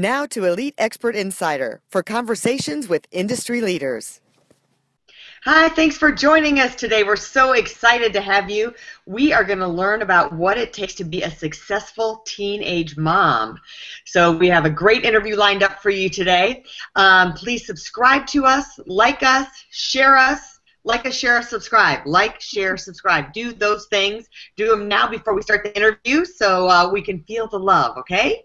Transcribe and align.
Now 0.00 0.26
to 0.26 0.44
Elite 0.44 0.76
Expert 0.78 1.16
Insider 1.16 1.80
for 1.88 2.04
conversations 2.04 2.88
with 2.88 3.08
industry 3.10 3.60
leaders. 3.60 4.20
Hi, 5.44 5.68
thanks 5.70 5.96
for 5.96 6.12
joining 6.12 6.60
us 6.60 6.76
today. 6.76 7.02
We're 7.02 7.16
so 7.16 7.54
excited 7.54 8.12
to 8.12 8.20
have 8.20 8.48
you. 8.48 8.72
We 9.06 9.32
are 9.32 9.42
going 9.42 9.58
to 9.58 9.66
learn 9.66 10.02
about 10.02 10.32
what 10.32 10.56
it 10.56 10.72
takes 10.72 10.94
to 10.96 11.04
be 11.04 11.22
a 11.22 11.30
successful 11.32 12.22
teenage 12.26 12.96
mom. 12.96 13.58
So, 14.04 14.30
we 14.30 14.46
have 14.46 14.64
a 14.64 14.70
great 14.70 15.04
interview 15.04 15.34
lined 15.34 15.64
up 15.64 15.82
for 15.82 15.90
you 15.90 16.08
today. 16.08 16.62
Um, 16.94 17.32
please 17.32 17.66
subscribe 17.66 18.24
to 18.28 18.44
us, 18.44 18.78
like 18.86 19.24
us, 19.24 19.48
share 19.70 20.16
us 20.16 20.57
like 20.84 21.06
a 21.06 21.12
share, 21.12 21.42
subscribe. 21.42 22.06
Like, 22.06 22.40
share, 22.40 22.76
subscribe. 22.88 23.32
Do 23.32 23.52
those 23.52 23.86
things. 23.86 24.28
Do 24.56 24.68
them 24.68 24.88
now 24.88 25.08
before 25.08 25.34
we 25.34 25.42
start 25.42 25.64
the 25.64 25.76
interview 25.76 26.24
so 26.24 26.68
uh, 26.68 26.90
we 26.90 27.02
can 27.02 27.22
feel 27.24 27.46
the 27.48 27.58
love, 27.58 27.96
okay? 27.98 28.42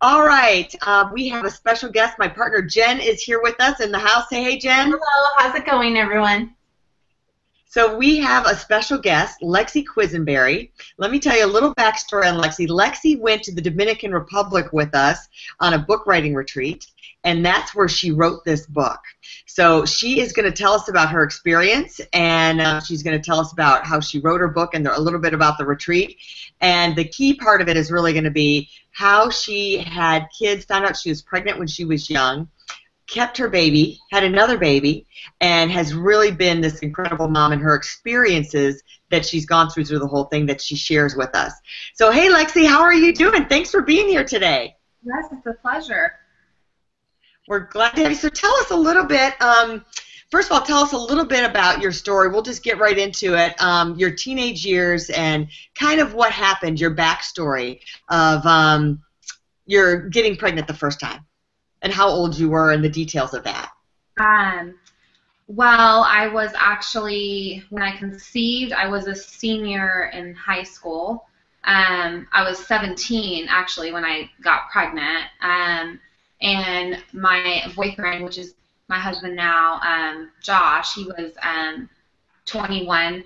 All 0.00 0.24
right. 0.24 0.72
Uh, 0.82 1.08
we 1.12 1.28
have 1.28 1.44
a 1.44 1.50
special 1.50 1.90
guest. 1.90 2.18
My 2.18 2.28
partner 2.28 2.62
Jen 2.62 3.00
is 3.00 3.22
here 3.22 3.40
with 3.42 3.60
us 3.60 3.80
in 3.80 3.90
the 3.90 3.98
house. 3.98 4.28
Say 4.28 4.42
hey, 4.42 4.58
Jen. 4.58 4.88
Hello. 4.88 5.28
How's 5.38 5.54
it 5.54 5.66
going, 5.66 5.96
everyone? 5.96 6.54
So 7.70 7.98
we 7.98 8.16
have 8.16 8.46
a 8.46 8.56
special 8.56 8.96
guest, 8.96 9.42
Lexi 9.42 9.84
Quisenberry. 9.84 10.70
Let 10.96 11.10
me 11.10 11.20
tell 11.20 11.36
you 11.36 11.44
a 11.44 11.46
little 11.46 11.74
backstory 11.74 12.24
on 12.24 12.40
Lexi. 12.40 12.66
Lexi 12.66 13.20
went 13.20 13.42
to 13.42 13.54
the 13.54 13.60
Dominican 13.60 14.10
Republic 14.10 14.72
with 14.72 14.94
us 14.94 15.28
on 15.60 15.74
a 15.74 15.78
book 15.78 16.06
writing 16.06 16.34
retreat, 16.34 16.86
and 17.28 17.44
that's 17.44 17.74
where 17.74 17.88
she 17.88 18.10
wrote 18.10 18.42
this 18.46 18.64
book. 18.64 19.00
So 19.44 19.84
she 19.84 20.20
is 20.20 20.32
going 20.32 20.50
to 20.50 20.56
tell 20.56 20.72
us 20.72 20.88
about 20.88 21.10
her 21.10 21.22
experience, 21.22 22.00
and 22.14 22.58
uh, 22.58 22.80
she's 22.80 23.02
going 23.02 23.20
to 23.20 23.22
tell 23.22 23.38
us 23.38 23.52
about 23.52 23.84
how 23.84 24.00
she 24.00 24.18
wrote 24.18 24.40
her 24.40 24.48
book 24.48 24.72
and 24.72 24.86
a 24.86 24.98
little 24.98 25.20
bit 25.20 25.34
about 25.34 25.58
the 25.58 25.66
retreat. 25.66 26.16
And 26.62 26.96
the 26.96 27.04
key 27.04 27.34
part 27.34 27.60
of 27.60 27.68
it 27.68 27.76
is 27.76 27.92
really 27.92 28.14
going 28.14 28.24
to 28.24 28.30
be 28.30 28.70
how 28.92 29.28
she 29.28 29.76
had 29.76 30.28
kids, 30.38 30.64
found 30.64 30.86
out 30.86 30.96
she 30.96 31.10
was 31.10 31.20
pregnant 31.20 31.58
when 31.58 31.68
she 31.68 31.84
was 31.84 32.08
young, 32.08 32.48
kept 33.06 33.36
her 33.36 33.50
baby, 33.50 34.00
had 34.10 34.24
another 34.24 34.56
baby, 34.56 35.06
and 35.42 35.70
has 35.70 35.92
really 35.92 36.30
been 36.30 36.62
this 36.62 36.78
incredible 36.78 37.28
mom 37.28 37.52
and 37.52 37.60
her 37.60 37.74
experiences 37.74 38.82
that 39.10 39.26
she's 39.26 39.44
gone 39.44 39.68
through 39.68 39.84
through 39.84 39.98
the 39.98 40.06
whole 40.06 40.24
thing 40.24 40.46
that 40.46 40.62
she 40.62 40.76
shares 40.76 41.14
with 41.14 41.34
us. 41.34 41.52
So, 41.92 42.10
hey, 42.10 42.30
Lexi, 42.30 42.66
how 42.66 42.80
are 42.80 42.94
you 42.94 43.12
doing? 43.12 43.44
Thanks 43.44 43.70
for 43.70 43.82
being 43.82 44.08
here 44.08 44.24
today. 44.24 44.76
Yes, 45.04 45.26
it's 45.30 45.46
a 45.46 45.52
pleasure. 45.52 46.12
We're 47.48 47.60
glad 47.60 47.94
to 47.96 48.02
have 48.02 48.10
you. 48.10 48.16
So, 48.16 48.28
tell 48.28 48.54
us 48.56 48.70
a 48.70 48.76
little 48.76 49.04
bit. 49.04 49.40
Um, 49.40 49.82
first 50.30 50.50
of 50.50 50.52
all, 50.52 50.60
tell 50.60 50.80
us 50.80 50.92
a 50.92 50.98
little 50.98 51.24
bit 51.24 51.48
about 51.48 51.80
your 51.80 51.92
story. 51.92 52.28
We'll 52.28 52.42
just 52.42 52.62
get 52.62 52.78
right 52.78 52.96
into 52.96 53.34
it. 53.34 53.60
Um, 53.60 53.98
your 53.98 54.10
teenage 54.10 54.66
years 54.66 55.08
and 55.08 55.48
kind 55.74 55.98
of 55.98 56.12
what 56.12 56.30
happened, 56.30 56.78
your 56.78 56.94
backstory 56.94 57.80
of 58.10 58.44
um, 58.44 59.02
your 59.64 60.08
getting 60.10 60.36
pregnant 60.36 60.66
the 60.66 60.74
first 60.74 61.00
time 61.00 61.24
and 61.80 61.90
how 61.90 62.08
old 62.08 62.36
you 62.36 62.50
were 62.50 62.70
and 62.70 62.84
the 62.84 62.88
details 62.90 63.32
of 63.32 63.44
that. 63.44 63.70
Um, 64.20 64.74
well, 65.46 66.04
I 66.06 66.28
was 66.28 66.50
actually, 66.54 67.64
when 67.70 67.82
I 67.82 67.96
conceived, 67.96 68.74
I 68.74 68.88
was 68.88 69.06
a 69.06 69.14
senior 69.14 70.10
in 70.12 70.34
high 70.34 70.64
school. 70.64 71.26
Um, 71.64 72.28
I 72.30 72.42
was 72.46 72.58
17 72.66 73.46
actually 73.48 73.90
when 73.90 74.04
I 74.04 74.30
got 74.42 74.68
pregnant. 74.70 75.24
Um, 75.40 75.98
and 76.40 77.02
my 77.12 77.70
boyfriend, 77.74 78.24
which 78.24 78.38
is 78.38 78.54
my 78.88 78.98
husband 78.98 79.36
now, 79.36 79.80
um, 79.82 80.30
Josh, 80.42 80.94
he 80.94 81.04
was 81.04 81.32
um, 81.42 81.88
21. 82.46 83.24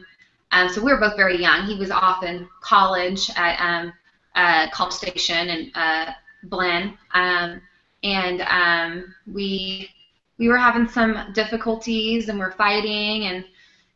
Um, 0.50 0.68
so 0.68 0.82
we 0.82 0.92
were 0.92 1.00
both 1.00 1.16
very 1.16 1.40
young. 1.40 1.66
He 1.66 1.76
was 1.76 1.90
off 1.90 2.24
in 2.24 2.48
college 2.60 3.30
at 3.36 3.60
um, 3.60 3.92
uh, 4.34 4.70
College 4.70 4.94
Station 4.94 5.48
and 5.48 5.70
uh, 5.74 6.12
Blinn. 6.44 6.96
Um, 7.14 7.60
and 8.02 8.40
um, 8.42 9.14
we 9.26 9.90
we 10.38 10.48
were 10.48 10.58
having 10.58 10.88
some 10.88 11.32
difficulties 11.34 12.28
and 12.28 12.38
we're 12.38 12.52
fighting 12.52 13.26
and 13.26 13.44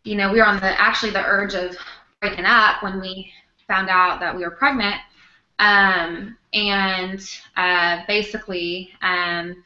you 0.04 0.14
know 0.14 0.30
we 0.30 0.38
were 0.38 0.46
on 0.46 0.60
the 0.60 0.80
actually 0.80 1.10
the 1.10 1.24
urge 1.24 1.54
of 1.54 1.76
breaking 2.20 2.44
up 2.44 2.82
when 2.82 3.00
we 3.00 3.32
found 3.66 3.88
out 3.88 4.20
that 4.20 4.36
we 4.36 4.44
were 4.44 4.52
pregnant 4.52 4.94
um, 5.58 6.36
and 6.52 7.20
uh, 7.56 8.02
basically 8.06 8.90
um, 9.02 9.62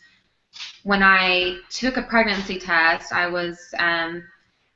when 0.85 1.03
I 1.03 1.57
took 1.71 1.97
a 1.97 2.03
pregnancy 2.03 2.59
test 2.59 3.13
I 3.13 3.27
was 3.27 3.75
um, 3.79 4.23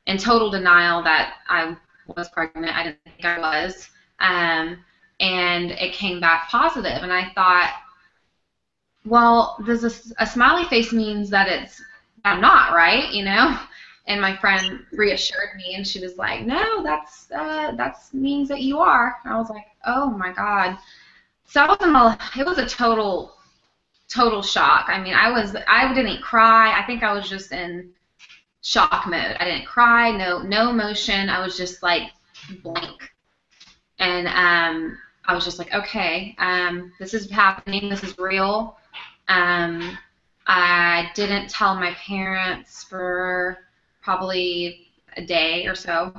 in 0.06 0.18
total 0.18 0.50
denial 0.50 1.02
that 1.04 1.34
I 1.48 1.76
was 2.16 2.28
pregnant 2.28 2.76
I 2.76 2.82
didn't 2.84 2.98
think 3.04 3.24
I 3.24 3.38
was 3.38 3.88
um, 4.20 4.78
and 5.20 5.70
it 5.72 5.92
came 5.92 6.20
back 6.20 6.48
positive 6.48 7.02
and 7.02 7.12
I 7.12 7.30
thought 7.34 7.72
well, 9.04 9.56
does 9.66 9.84
a, 9.84 10.22
a 10.22 10.26
smiley 10.26 10.64
face 10.64 10.92
means 10.92 11.30
that 11.30 11.48
it's 11.48 11.82
I'm 12.24 12.40
not 12.40 12.72
right, 12.74 13.10
you 13.12 13.24
know? 13.24 13.58
And 14.06 14.20
my 14.20 14.34
friend 14.36 14.84
reassured 14.92 15.56
me, 15.56 15.76
and 15.76 15.86
she 15.86 15.98
was 15.98 16.18
like, 16.18 16.42
"No, 16.42 16.82
that's 16.82 17.30
uh, 17.30 17.72
that 17.76 17.96
means 18.12 18.48
that 18.48 18.60
you 18.60 18.78
are." 18.78 19.16
And 19.24 19.32
I 19.32 19.38
was 19.38 19.48
like, 19.48 19.64
"Oh 19.86 20.10
my 20.10 20.30
god!" 20.30 20.76
So 21.46 21.60
I 21.62 21.66
was 21.66 21.76
in 21.80 21.94
a, 21.94 22.18
it 22.40 22.46
was 22.46 22.58
a 22.58 22.66
total, 22.66 23.34
total 24.08 24.42
shock. 24.42 24.86
I 24.88 25.00
mean, 25.00 25.14
I 25.14 25.30
was 25.30 25.56
I 25.68 25.92
didn't 25.94 26.22
cry. 26.22 26.78
I 26.78 26.84
think 26.86 27.02
I 27.02 27.12
was 27.12 27.28
just 27.28 27.52
in 27.52 27.90
shock 28.62 29.06
mode. 29.06 29.36
I 29.38 29.44
didn't 29.44 29.66
cry, 29.66 30.10
no 30.10 30.42
no 30.42 30.70
emotion. 30.70 31.28
I 31.28 31.40
was 31.40 31.56
just 31.56 31.82
like 31.82 32.10
blank, 32.62 33.12
and 33.98 34.26
um, 34.28 34.98
I 35.26 35.34
was 35.34 35.44
just 35.44 35.58
like, 35.58 35.72
"Okay, 35.72 36.34
um, 36.38 36.92
this 36.98 37.14
is 37.14 37.30
happening. 37.30 37.88
This 37.88 38.02
is 38.02 38.14
real." 38.18 38.76
Um, 39.28 39.96
I 40.46 41.10
didn't 41.14 41.48
tell 41.48 41.74
my 41.74 41.92
parents 41.92 42.84
for 42.84 43.58
probably 44.02 44.88
a 45.16 45.24
day 45.24 45.66
or 45.66 45.74
so. 45.74 46.12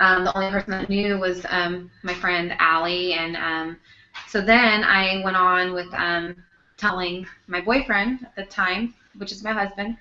Um, 0.00 0.24
the 0.24 0.36
only 0.36 0.50
person 0.50 0.70
that 0.72 0.88
knew 0.88 1.18
was 1.18 1.44
um, 1.48 1.90
my 2.02 2.14
friend 2.14 2.54
Allie, 2.58 3.14
and 3.14 3.36
um, 3.36 3.78
so 4.28 4.40
then 4.40 4.84
I 4.84 5.22
went 5.24 5.36
on 5.36 5.72
with 5.72 5.92
um, 5.94 6.36
telling 6.76 7.26
my 7.46 7.60
boyfriend 7.60 8.20
at 8.24 8.36
the 8.36 8.44
time, 8.44 8.94
which 9.16 9.32
is 9.32 9.42
my 9.42 9.52
husband, 9.52 9.96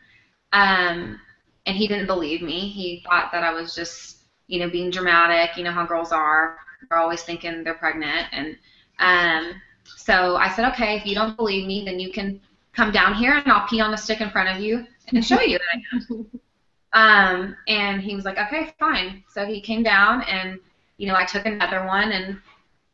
um, 0.53 1.19
and 1.65 1.75
he 1.75 1.87
didn't 1.87 2.07
believe 2.07 2.41
me. 2.41 2.67
He 2.69 3.03
thought 3.05 3.31
that 3.31 3.43
I 3.43 3.53
was 3.53 3.75
just, 3.75 4.17
you 4.47 4.59
know, 4.59 4.69
being 4.69 4.89
dramatic. 4.89 5.57
You 5.57 5.63
know 5.63 5.71
how 5.71 5.85
girls 5.85 6.11
are; 6.11 6.57
they're 6.89 6.99
always 6.99 7.23
thinking 7.23 7.63
they're 7.63 7.73
pregnant, 7.73 8.27
and 8.31 8.57
um, 8.99 9.61
so 9.95 10.35
I 10.35 10.49
said, 10.49 10.71
okay, 10.73 10.97
if 10.97 11.05
you 11.05 11.15
don't 11.15 11.35
believe 11.37 11.67
me, 11.67 11.83
then 11.85 11.99
you 11.99 12.11
can 12.11 12.39
come 12.73 12.91
down 12.91 13.15
here 13.15 13.33
and 13.33 13.51
I'll 13.51 13.67
pee 13.67 13.81
on 13.81 13.91
the 13.91 13.97
stick 13.97 14.21
in 14.21 14.29
front 14.29 14.55
of 14.55 14.61
you 14.61 14.85
and 15.07 15.25
show 15.25 15.41
you 15.41 15.57
that 15.57 15.65
I 15.73 16.05
can. 16.07 16.25
Um, 16.93 17.55
and 17.67 18.01
he 18.01 18.15
was 18.15 18.25
like, 18.25 18.39
okay, 18.39 18.73
fine. 18.79 19.21
So 19.31 19.45
he 19.45 19.61
came 19.61 19.83
down 19.83 20.23
and, 20.23 20.57
you 20.97 21.07
know, 21.07 21.15
I 21.15 21.25
took 21.25 21.45
another 21.45 21.85
one 21.85 22.11
and 22.11 22.39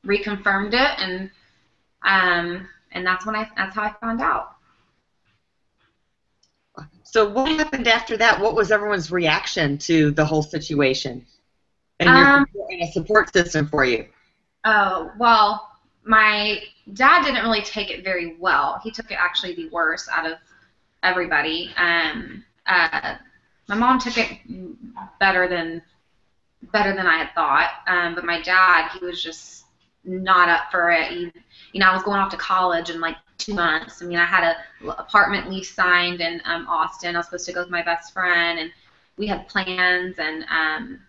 reconfirmed 0.06 0.74
it 0.74 1.00
and 1.00 1.32
um, 2.06 2.68
and 2.92 3.06
that's 3.06 3.26
when 3.26 3.36
I 3.36 3.50
that's 3.56 3.76
how 3.76 3.84
I 3.84 3.94
found 4.02 4.22
out. 4.22 4.56
So 7.04 7.30
what 7.30 7.50
happened 7.60 7.88
after 7.88 8.18
that? 8.18 8.40
What 8.42 8.56
was 8.56 8.72
everyone's 8.72 9.12
reaction 9.12 9.78
to 9.80 10.12
the 10.12 10.26
whole 10.26 10.42
situation 10.42 11.26
and 12.00 12.10
your 12.10 12.28
um, 12.28 12.92
support 12.92 13.32
system 13.32 13.68
for 13.68 13.86
you? 13.86 14.08
Oh 14.66 15.12
well, 15.18 15.70
my 16.04 16.62
dad 16.94 17.24
didn't 17.24 17.44
really 17.44 17.62
take 17.62 17.92
it 17.92 18.04
very 18.04 18.36
well. 18.40 18.80
He 18.84 18.92
took 18.92 19.12
it 19.12 19.18
actually 19.20 19.56
the 19.56 19.70
worst 19.70 20.10
out 20.12 20.26
of 20.30 20.38
everybody. 21.04 21.74
Um, 21.78 22.44
uh, 22.66 23.16
my 23.68 23.76
mom 23.76 24.00
took 24.00 24.18
it 24.18 24.40
better 25.20 25.48
than 25.48 25.82
better 26.72 26.96
than 26.96 27.08
I 27.08 27.18
had 27.18 27.34
thought. 27.34 27.70
Um, 27.88 28.16
but 28.16 28.26
my 28.26 28.42
dad, 28.42 28.90
he 28.94 29.06
was 29.06 29.22
just 29.22 29.63
not 30.04 30.50
up 30.50 30.72
for 30.72 30.92
it. 30.92 31.12
You 31.12 31.32
know, 31.76 31.88
I 31.88 31.94
was 31.94 32.04
going 32.04 32.20
off 32.20 32.32
to 32.32 32.38
college 32.38 32.90
in 32.90 33.00
like 33.00 33.16
two 33.38 33.54
months. 33.54 34.02
I 34.02 34.06
mean, 34.06 34.18
I 34.18 34.26
had 34.26 34.56
a 34.84 34.88
apartment 34.88 35.50
lease 35.50 35.74
signed 35.74 36.22
in 36.22 36.42
um, 36.46 36.68
Austin. 36.68 37.16
I 37.16 37.20
was 37.20 37.28
supposed 37.28 37.46
to 37.48 37.54
go 37.54 37.62
with 37.62 37.70
my 37.70 37.84
best 37.84 38.14
friend, 38.14 38.60
and 38.60 38.72
we 39.18 39.28
had 39.28 39.48
plans, 39.48 40.16
and 40.18 40.46
um, 40.50 41.00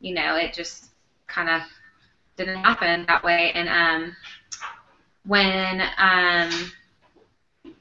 you 0.00 0.14
know, 0.14 0.36
it 0.36 0.52
just 0.52 0.90
kind 1.26 1.48
of 1.48 1.62
didn't 2.36 2.62
happen 2.62 3.04
that 3.06 3.22
way. 3.22 3.52
And 3.54 3.68
um, 3.68 4.16
when 5.24 5.82
um, 5.98 6.72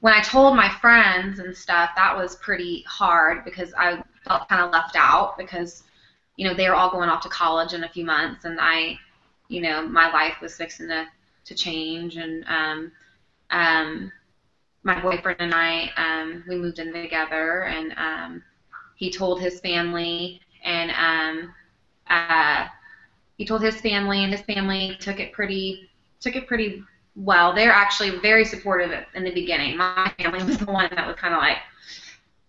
when 0.02 0.14
I 0.14 0.22
told 0.22 0.56
my 0.56 0.70
friends 0.70 1.40
and 1.40 1.56
stuff, 1.56 1.92
that 1.96 2.16
was 2.16 2.36
pretty 2.38 2.84
hard 2.88 3.46
because 3.46 3.74
I 3.78 4.04
felt 4.28 4.50
kind 4.50 4.62
of 4.62 4.72
left 4.72 4.96
out 4.96 5.38
because, 5.38 5.84
you 6.38 6.48
know, 6.48 6.54
they 6.54 6.68
were 6.68 6.76
all 6.76 6.92
going 6.92 7.10
off 7.10 7.22
to 7.24 7.30
college 7.30 7.74
in 7.74 7.84
a 7.84 7.90
few 7.90 8.04
months, 8.06 8.46
and 8.46 8.60
I, 8.60 8.98
you 9.52 9.68
know, 9.68 9.90
my 9.90 10.14
life 10.22 10.42
was 10.48 10.66
fixing 10.66 10.94
to 10.98 11.12
to 11.56 11.66
change, 11.66 12.26
and 12.28 12.46
um, 12.58 12.92
um, 13.62 14.22
my 14.94 15.04
boyfriend 15.06 15.46
and 15.46 15.64
I, 15.64 16.00
um, 16.08 16.54
we 16.58 16.66
moved 16.66 16.88
in 16.88 17.00
together, 17.00 17.64
and 17.66 17.94
um, 17.98 18.44
he 18.98 19.12
told 19.12 19.42
his 19.50 19.62
family, 19.62 20.42
and 20.64 20.92
um, 20.98 21.56
uh, 22.16 22.66
he 23.38 23.46
told 23.46 23.62
his 23.64 23.82
family, 23.82 24.24
and 24.24 24.32
his 24.34 24.42
family 24.44 24.98
took 25.00 25.20
it 25.20 25.34
pretty 25.34 25.90
took 26.22 26.36
it 26.36 26.48
pretty 26.48 26.84
well. 27.16 27.54
They're 27.54 27.72
actually 27.72 28.20
very 28.20 28.46
supportive 28.46 28.92
in 29.16 29.24
the 29.26 29.32
beginning. 29.34 29.78
My 29.78 30.06
family 30.06 30.42
was 30.44 30.58
the 30.58 30.66
one 30.72 30.90
that 30.96 31.08
was 31.08 31.16
kind 31.16 31.34
of 31.34 31.40
like, 31.40 31.58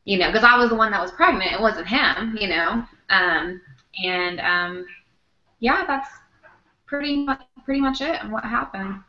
you 0.04 0.18
know, 0.18 0.28
because 0.28 0.44
I 0.44 0.56
was 0.56 0.68
the 0.70 0.76
one 0.76 0.90
that 0.92 1.00
was 1.00 1.10
pregnant. 1.12 1.52
It 1.52 1.60
wasn't 1.60 1.86
him, 1.86 2.36
you 2.38 2.48
know. 2.48 2.84
Um, 3.10 3.60
and 4.02 4.40
um, 4.40 4.86
yeah, 5.60 5.84
that's 5.86 6.08
pretty 6.92 7.24
much 7.24 7.40
pretty 7.64 7.80
much 7.80 8.02
it 8.02 8.22
and 8.22 8.30
what 8.30 8.44
happened. 8.44 9.02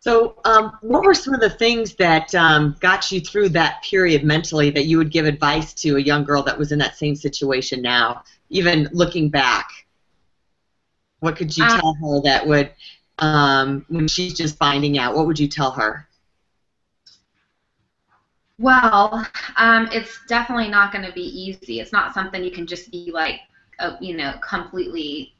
So, 0.00 0.36
um, 0.44 0.78
what 0.80 1.04
were 1.04 1.14
some 1.14 1.34
of 1.34 1.40
the 1.40 1.50
things 1.50 1.94
that 1.96 2.34
um, 2.34 2.76
got 2.80 3.12
you 3.12 3.20
through 3.20 3.50
that 3.50 3.82
period 3.82 4.24
mentally 4.24 4.70
that 4.70 4.86
you 4.86 4.96
would 4.96 5.10
give 5.10 5.26
advice 5.26 5.74
to 5.74 5.96
a 5.96 6.00
young 6.00 6.24
girl 6.24 6.42
that 6.44 6.56
was 6.58 6.72
in 6.72 6.78
that 6.78 6.96
same 6.96 7.16
situation 7.16 7.82
now, 7.82 8.22
even 8.48 8.88
looking 8.92 9.28
back? 9.28 9.68
What 11.20 11.36
could 11.36 11.56
you 11.56 11.64
Um, 11.64 11.80
tell 11.80 11.94
her 11.94 12.22
that 12.22 12.46
would, 12.46 12.72
um, 13.18 13.84
when 13.88 14.08
she's 14.08 14.34
just 14.34 14.56
finding 14.56 14.98
out, 14.98 15.14
what 15.14 15.26
would 15.26 15.38
you 15.38 15.48
tell 15.48 15.72
her? 15.72 16.08
Well, 18.58 19.26
um, 19.56 19.88
it's 19.92 20.18
definitely 20.28 20.68
not 20.68 20.92
going 20.92 21.04
to 21.04 21.12
be 21.12 21.22
easy. 21.22 21.80
It's 21.80 21.92
not 21.92 22.14
something 22.14 22.42
you 22.42 22.50
can 22.50 22.66
just 22.66 22.90
be 22.90 23.10
like, 23.12 23.40
uh, 23.78 23.96
you 24.00 24.16
know, 24.16 24.34
completely, 24.42 25.34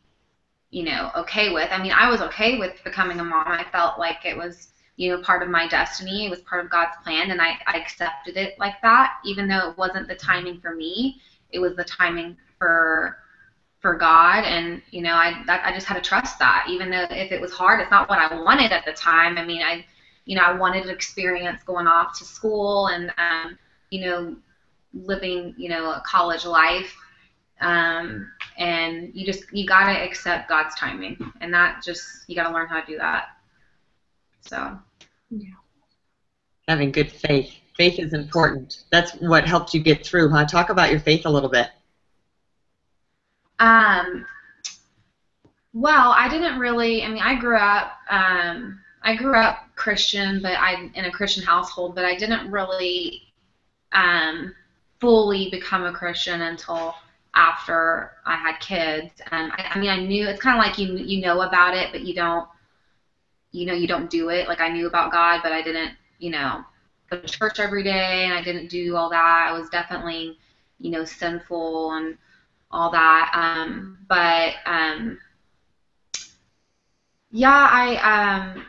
you 0.70 0.84
know, 0.84 1.10
okay 1.16 1.52
with. 1.52 1.68
I 1.70 1.82
mean, 1.82 1.92
I 1.92 2.10
was 2.10 2.20
okay 2.22 2.58
with 2.58 2.82
becoming 2.84 3.20
a 3.20 3.24
mom. 3.24 3.46
I 3.46 3.64
felt 3.72 3.98
like 3.98 4.24
it 4.24 4.36
was, 4.36 4.68
you 4.96 5.10
know, 5.10 5.22
part 5.22 5.42
of 5.42 5.48
my 5.48 5.66
destiny. 5.68 6.26
It 6.26 6.30
was 6.30 6.40
part 6.40 6.64
of 6.64 6.70
God's 6.70 6.96
plan, 7.02 7.30
and 7.30 7.40
I, 7.40 7.58
I 7.66 7.78
accepted 7.78 8.36
it 8.36 8.58
like 8.58 8.80
that. 8.82 9.14
Even 9.24 9.48
though 9.48 9.70
it 9.70 9.78
wasn't 9.78 10.08
the 10.08 10.14
timing 10.14 10.60
for 10.60 10.74
me, 10.74 11.20
it 11.50 11.58
was 11.58 11.76
the 11.76 11.84
timing 11.84 12.36
for 12.58 13.18
for 13.80 13.94
God, 13.94 14.44
and 14.44 14.82
you 14.90 15.02
know, 15.02 15.14
I 15.14 15.42
that, 15.46 15.64
I 15.64 15.72
just 15.72 15.86
had 15.86 16.02
to 16.02 16.08
trust 16.08 16.38
that. 16.40 16.66
Even 16.68 16.90
though 16.90 17.06
if 17.10 17.32
it 17.32 17.40
was 17.40 17.52
hard, 17.52 17.80
it's 17.80 17.90
not 17.90 18.08
what 18.08 18.18
I 18.18 18.34
wanted 18.40 18.72
at 18.72 18.84
the 18.84 18.92
time. 18.92 19.38
I 19.38 19.44
mean, 19.44 19.62
I 19.62 19.84
you 20.28 20.36
know, 20.36 20.42
I 20.42 20.52
wanted 20.52 20.84
an 20.84 20.90
experience 20.90 21.62
going 21.64 21.86
off 21.86 22.18
to 22.18 22.24
school 22.24 22.88
and, 22.88 23.10
um, 23.16 23.58
you 23.88 24.02
know, 24.02 24.36
living, 24.92 25.54
you 25.56 25.70
know, 25.70 25.90
a 25.90 26.02
college 26.06 26.44
life. 26.44 26.94
Um, 27.60 28.30
and 28.56 29.10
you 29.14 29.26
just, 29.26 29.44
you 29.52 29.66
got 29.66 29.86
to 29.86 29.92
accept 29.92 30.48
God's 30.48 30.74
timing. 30.76 31.16
And 31.40 31.52
that 31.54 31.82
just, 31.84 32.24
you 32.28 32.34
got 32.34 32.48
to 32.48 32.54
learn 32.54 32.68
how 32.68 32.80
to 32.80 32.86
do 32.86 32.98
that. 32.98 33.24
So, 34.42 34.78
Having 36.68 36.92
good 36.92 37.10
faith. 37.10 37.52
Faith 37.76 37.98
is 37.98 38.12
important. 38.12 38.84
That's 38.90 39.12
what 39.20 39.46
helped 39.46 39.74
you 39.74 39.80
get 39.80 40.04
through, 40.04 40.30
huh? 40.30 40.44
Talk 40.44 40.70
about 40.70 40.90
your 40.90 41.00
faith 41.00 41.26
a 41.26 41.30
little 41.30 41.48
bit. 41.48 41.68
um, 43.58 44.24
well, 45.72 46.10
I 46.16 46.28
didn't 46.28 46.58
really, 46.58 47.04
I 47.04 47.08
mean, 47.08 47.22
I 47.22 47.34
grew 47.36 47.56
up, 47.56 47.92
um, 48.10 48.80
I 49.02 49.14
grew 49.14 49.34
up 49.36 49.58
Christian, 49.76 50.40
but 50.42 50.52
I 50.52 50.90
in 50.94 51.04
a 51.04 51.10
Christian 51.10 51.42
household, 51.44 51.94
but 51.94 52.04
I 52.04 52.16
didn't 52.16 52.50
really 52.50 53.22
um, 53.92 54.54
fully 55.00 55.48
become 55.50 55.84
a 55.84 55.92
Christian 55.92 56.42
until 56.42 56.94
after 57.38 58.12
I 58.26 58.36
had 58.36 58.60
kids. 58.60 59.22
And 59.30 59.52
I, 59.52 59.72
I 59.74 59.78
mean, 59.78 59.90
I 59.90 59.96
knew 59.96 60.26
it's 60.26 60.42
kind 60.42 60.58
of 60.58 60.64
like 60.64 60.78
you 60.78 60.96
you 60.96 61.20
know 61.22 61.42
about 61.42 61.74
it, 61.74 61.92
but 61.92 62.02
you 62.02 62.14
don't 62.14 62.46
you 63.52 63.66
know 63.66 63.74
you 63.74 63.86
don't 63.86 64.10
do 64.10 64.28
it. 64.30 64.48
Like 64.48 64.60
I 64.60 64.68
knew 64.68 64.86
about 64.86 65.12
God, 65.12 65.40
but 65.42 65.52
I 65.52 65.62
didn't 65.62 65.92
you 66.18 66.30
know 66.30 66.62
go 67.10 67.18
to 67.18 67.28
church 67.28 67.60
every 67.60 67.82
day, 67.84 68.24
and 68.24 68.34
I 68.34 68.42
didn't 68.42 68.68
do 68.68 68.96
all 68.96 69.10
that. 69.10 69.46
I 69.48 69.58
was 69.58 69.68
definitely 69.70 70.36
you 70.80 70.90
know 70.90 71.04
sinful 71.04 71.92
and 71.92 72.16
all 72.70 72.90
that. 72.90 73.30
Um, 73.34 73.98
but 74.08 74.54
um, 74.66 75.18
yeah, 77.30 77.68
I 77.70 77.96
um, 78.56 78.66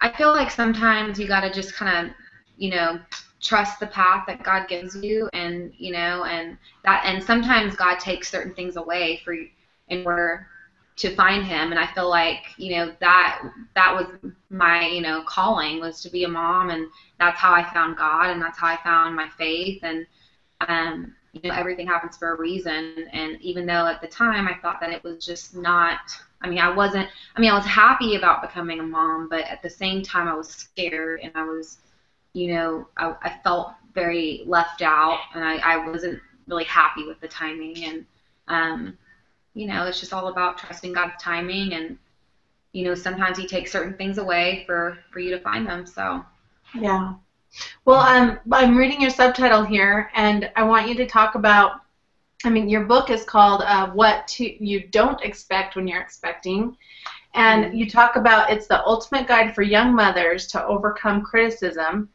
I 0.00 0.10
feel 0.16 0.32
like 0.32 0.50
sometimes 0.50 1.18
you 1.18 1.26
got 1.26 1.40
to 1.40 1.50
just 1.50 1.74
kind 1.74 2.08
of, 2.08 2.14
you 2.56 2.70
know, 2.70 2.98
trust 3.40 3.80
the 3.80 3.86
path 3.86 4.24
that 4.26 4.42
God 4.42 4.68
gives 4.68 4.96
you, 4.96 5.28
and 5.32 5.72
you 5.76 5.92
know, 5.92 6.24
and 6.24 6.58
that, 6.84 7.02
and 7.04 7.22
sometimes 7.22 7.76
God 7.76 7.98
takes 7.98 8.30
certain 8.30 8.54
things 8.54 8.76
away 8.76 9.20
for 9.24 9.32
you 9.32 9.48
in 9.88 10.06
order 10.06 10.46
to 10.96 11.14
find 11.14 11.44
Him. 11.44 11.70
And 11.70 11.80
I 11.80 11.86
feel 11.94 12.08
like, 12.08 12.44
you 12.56 12.76
know, 12.76 12.94
that 13.00 13.42
that 13.74 13.94
was 13.94 14.32
my, 14.50 14.86
you 14.86 15.00
know, 15.00 15.22
calling 15.26 15.80
was 15.80 16.00
to 16.02 16.10
be 16.10 16.24
a 16.24 16.28
mom, 16.28 16.70
and 16.70 16.88
that's 17.18 17.40
how 17.40 17.52
I 17.52 17.72
found 17.72 17.96
God, 17.96 18.30
and 18.30 18.40
that's 18.40 18.58
how 18.58 18.68
I 18.68 18.78
found 18.82 19.16
my 19.16 19.28
faith, 19.38 19.80
and 19.82 20.06
um, 20.68 21.14
you 21.32 21.48
know, 21.48 21.54
everything 21.54 21.86
happens 21.86 22.16
for 22.16 22.34
a 22.34 22.38
reason. 22.38 23.08
And 23.12 23.40
even 23.40 23.66
though 23.66 23.86
at 23.86 24.00
the 24.00 24.08
time 24.08 24.48
I 24.48 24.54
thought 24.60 24.80
that 24.80 24.90
it 24.90 25.04
was 25.04 25.24
just 25.24 25.54
not 25.54 25.98
I 26.42 26.48
mean, 26.48 26.58
I 26.58 26.72
wasn't. 26.72 27.08
I 27.36 27.40
mean, 27.40 27.50
I 27.50 27.54
was 27.54 27.66
happy 27.66 28.16
about 28.16 28.42
becoming 28.42 28.80
a 28.80 28.82
mom, 28.82 29.28
but 29.28 29.44
at 29.44 29.62
the 29.62 29.70
same 29.70 30.02
time, 30.02 30.26
I 30.26 30.34
was 30.34 30.48
scared, 30.48 31.20
and 31.22 31.32
I 31.34 31.44
was, 31.44 31.78
you 32.32 32.54
know, 32.54 32.88
I, 32.96 33.14
I 33.22 33.40
felt 33.42 33.72
very 33.94 34.42
left 34.46 34.82
out, 34.82 35.18
and 35.34 35.44
I, 35.44 35.56
I 35.58 35.88
wasn't 35.88 36.20
really 36.46 36.64
happy 36.64 37.04
with 37.06 37.20
the 37.20 37.28
timing. 37.28 37.84
And, 37.84 38.06
um, 38.48 38.98
you 39.54 39.66
know, 39.66 39.84
it's 39.86 40.00
just 40.00 40.12
all 40.12 40.28
about 40.28 40.58
trusting 40.58 40.92
God's 40.92 41.20
timing, 41.20 41.74
and, 41.74 41.98
you 42.72 42.84
know, 42.84 42.94
sometimes 42.94 43.36
He 43.36 43.46
takes 43.46 43.72
certain 43.72 43.94
things 43.94 44.18
away 44.18 44.64
for 44.66 44.98
for 45.10 45.18
you 45.18 45.30
to 45.30 45.40
find 45.40 45.66
them. 45.66 45.86
So. 45.86 46.24
Yeah. 46.74 47.14
Well, 47.84 47.98
um, 47.98 48.38
I'm 48.52 48.76
reading 48.76 49.00
your 49.00 49.10
subtitle 49.10 49.64
here, 49.64 50.10
and 50.14 50.50
I 50.54 50.62
want 50.62 50.88
you 50.88 50.94
to 50.96 51.06
talk 51.06 51.34
about. 51.34 51.80
I 52.44 52.48
mean, 52.48 52.70
your 52.70 52.84
book 52.84 53.10
is 53.10 53.24
called 53.24 53.62
uh, 53.62 53.90
"What 53.90 54.26
to 54.28 54.64
You 54.64 54.86
Don't 54.88 55.20
Expect 55.22 55.76
When 55.76 55.88
You're 55.88 56.00
Expecting," 56.00 56.76
and 57.34 57.76
you 57.78 57.90
talk 57.90 58.16
about 58.16 58.50
it's 58.50 58.66
the 58.66 58.84
ultimate 58.86 59.26
guide 59.26 59.54
for 59.54 59.62
young 59.62 59.94
mothers 59.94 60.46
to 60.48 60.64
overcome 60.64 61.22
criticism, 61.22 62.08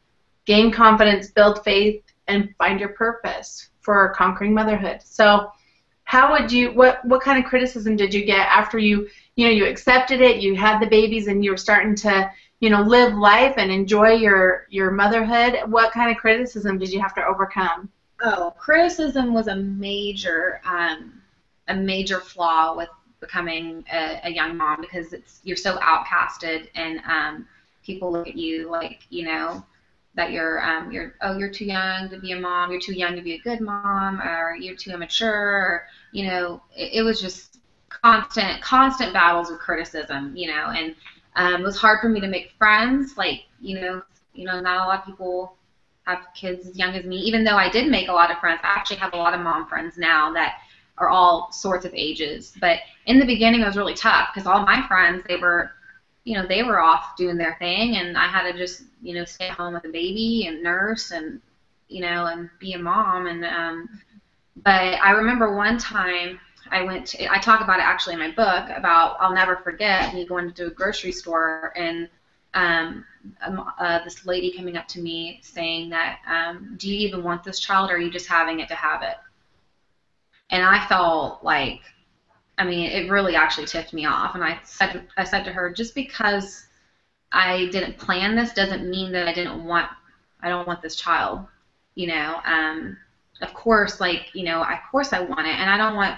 gain 0.46 0.72
confidence, 0.72 1.30
build 1.30 1.62
faith, 1.64 2.02
and 2.28 2.54
find 2.56 2.80
your 2.80 2.90
purpose 2.90 3.68
for 3.80 4.14
conquering 4.16 4.54
motherhood. 4.54 5.00
So, 5.02 5.50
how 6.04 6.32
would 6.32 6.50
you? 6.50 6.72
What 6.72 7.04
what 7.04 7.20
kind 7.20 7.42
of 7.42 7.48
criticism 7.48 7.96
did 7.96 8.14
you 8.14 8.24
get 8.24 8.46
after 8.48 8.78
you? 8.78 9.08
You 9.34 9.46
know, 9.46 9.52
you 9.52 9.66
accepted 9.66 10.20
it, 10.20 10.40
you 10.40 10.54
had 10.56 10.80
the 10.80 10.86
babies, 10.86 11.26
and 11.26 11.44
you 11.44 11.50
were 11.50 11.56
starting 11.56 11.94
to 11.96 12.30
you 12.60 12.70
know 12.70 12.80
live 12.80 13.14
life 13.14 13.54
and 13.58 13.70
enjoy 13.70 14.12
your 14.12 14.66
your 14.70 14.90
motherhood 14.90 15.58
what 15.66 15.92
kind 15.92 16.10
of 16.10 16.16
criticism 16.16 16.78
did 16.78 16.90
you 16.90 16.98
have 16.98 17.14
to 17.14 17.22
overcome 17.22 17.90
Oh, 18.22 18.54
criticism 18.56 19.34
was 19.34 19.48
a 19.48 19.56
major, 19.56 20.60
um, 20.64 21.20
a 21.68 21.74
major 21.74 22.18
flaw 22.18 22.74
with 22.74 22.88
becoming 23.20 23.84
a, 23.92 24.20
a 24.24 24.30
young 24.30 24.56
mom 24.56 24.80
because 24.80 25.12
it's 25.12 25.40
you're 25.42 25.56
so 25.56 25.76
outcasted 25.78 26.68
and 26.74 27.00
um, 27.06 27.46
people 27.84 28.10
look 28.10 28.28
at 28.28 28.36
you 28.36 28.70
like 28.70 29.02
you 29.10 29.24
know 29.24 29.64
that 30.16 30.32
you're 30.32 30.64
um, 30.66 30.90
you're 30.90 31.14
oh 31.20 31.36
you're 31.38 31.50
too 31.50 31.66
young 31.66 32.08
to 32.10 32.18
be 32.18 32.32
a 32.32 32.40
mom, 32.40 32.70
you're 32.70 32.80
too 32.80 32.94
young 32.94 33.14
to 33.16 33.22
be 33.22 33.34
a 33.34 33.38
good 33.38 33.60
mom, 33.60 34.20
or 34.20 34.56
you're 34.58 34.76
too 34.76 34.90
immature. 34.90 35.30
Or, 35.30 35.86
you 36.12 36.26
know, 36.26 36.62
it, 36.74 36.94
it 36.94 37.02
was 37.02 37.20
just 37.20 37.58
constant 37.88 38.60
constant 38.62 39.12
battles 39.12 39.50
with 39.50 39.60
criticism. 39.60 40.34
You 40.36 40.48
know, 40.48 40.72
and 40.74 40.94
um, 41.36 41.62
it 41.62 41.64
was 41.64 41.78
hard 41.78 42.00
for 42.00 42.08
me 42.08 42.20
to 42.20 42.28
make 42.28 42.52
friends. 42.58 43.16
Like 43.16 43.42
you 43.60 43.80
know, 43.80 44.02
you 44.34 44.44
know, 44.44 44.60
not 44.60 44.84
a 44.84 44.88
lot 44.88 45.00
of 45.00 45.06
people 45.06 45.56
have 46.06 46.26
kids 46.34 46.66
as 46.66 46.76
young 46.78 46.94
as 46.94 47.04
me. 47.04 47.18
Even 47.18 47.44
though 47.44 47.56
I 47.56 47.68
did 47.68 47.90
make 47.90 48.08
a 48.08 48.12
lot 48.12 48.30
of 48.30 48.38
friends, 48.38 48.60
I 48.62 48.68
actually 48.68 48.98
have 48.98 49.12
a 49.12 49.16
lot 49.16 49.34
of 49.34 49.40
mom 49.40 49.66
friends 49.66 49.98
now 49.98 50.32
that 50.32 50.54
are 50.98 51.08
all 51.08 51.52
sorts 51.52 51.84
of 51.84 51.92
ages. 51.94 52.54
But 52.60 52.78
in 53.06 53.18
the 53.18 53.26
beginning, 53.26 53.60
it 53.60 53.66
was 53.66 53.76
really 53.76 53.94
tough 53.94 54.30
because 54.32 54.46
all 54.46 54.64
my 54.64 54.86
friends, 54.86 55.24
they 55.28 55.36
were, 55.36 55.72
you 56.26 56.34
know, 56.34 56.46
they 56.46 56.64
were 56.64 56.80
off 56.80 57.16
doing 57.16 57.38
their 57.38 57.56
thing, 57.60 57.96
and 57.96 58.18
I 58.18 58.26
had 58.26 58.50
to 58.50 58.58
just, 58.58 58.82
you 59.00 59.14
know, 59.14 59.24
stay 59.24 59.48
home 59.48 59.74
with 59.74 59.84
a 59.84 59.88
baby 59.88 60.46
and 60.48 60.62
nurse 60.62 61.12
and, 61.12 61.40
you 61.88 62.02
know, 62.02 62.26
and 62.26 62.50
be 62.58 62.72
a 62.72 62.78
mom. 62.78 63.28
And 63.28 63.44
um, 63.44 63.88
but 64.64 65.00
I 65.00 65.12
remember 65.12 65.54
one 65.54 65.78
time 65.78 66.40
I 66.72 66.82
went 66.82 67.06
to, 67.08 67.32
I 67.32 67.38
talk 67.38 67.60
about 67.60 67.78
it 67.78 67.84
actually 67.84 68.14
in 68.14 68.18
my 68.18 68.32
book 68.32 68.68
about 68.76 69.16
I'll 69.20 69.32
never 69.32 69.56
forget 69.56 70.12
me 70.14 70.26
going 70.26 70.52
to 70.52 70.66
a 70.66 70.70
grocery 70.70 71.12
store 71.12 71.72
and 71.76 72.08
um, 72.54 73.04
um, 73.42 73.70
uh, 73.78 74.02
this 74.02 74.26
lady 74.26 74.50
coming 74.50 74.76
up 74.76 74.88
to 74.88 75.00
me 75.00 75.38
saying 75.42 75.90
that, 75.90 76.18
um, 76.26 76.74
do 76.76 76.88
you 76.90 77.06
even 77.06 77.22
want 77.22 77.44
this 77.44 77.60
child, 77.60 77.90
or 77.90 77.94
are 77.94 77.98
you 77.98 78.10
just 78.10 78.26
having 78.26 78.60
it 78.60 78.68
to 78.68 78.74
have 78.74 79.02
it? 79.02 79.16
And 80.50 80.64
I 80.64 80.84
felt 80.86 81.44
like, 81.44 81.80
I 82.58 82.64
mean, 82.64 82.90
it 82.90 83.10
really 83.10 83.36
actually 83.36 83.66
ticked 83.66 83.92
me 83.92 84.06
off. 84.06 84.34
And 84.34 84.42
I 84.42 84.58
said, 84.64 85.06
I 85.16 85.24
said 85.24 85.44
to 85.44 85.52
her, 85.52 85.70
just 85.70 85.94
because 85.94 86.66
I 87.32 87.66
didn't 87.66 87.98
plan 87.98 88.34
this 88.34 88.52
doesn't 88.52 88.88
mean 88.88 89.12
that 89.12 89.28
I 89.28 89.32
didn't 89.32 89.64
want 89.64 89.88
I 90.40 90.48
don't 90.48 90.66
want 90.66 90.82
this 90.82 90.96
child. 90.96 91.46
You 91.94 92.08
know, 92.08 92.40
um, 92.44 92.96
of 93.42 93.52
course, 93.54 94.00
like 94.00 94.30
you 94.34 94.44
know, 94.44 94.62
of 94.62 94.78
course 94.90 95.12
I 95.12 95.20
want 95.20 95.46
it, 95.46 95.54
and 95.58 95.70
I 95.70 95.76
don't 95.76 95.96
want 95.96 96.16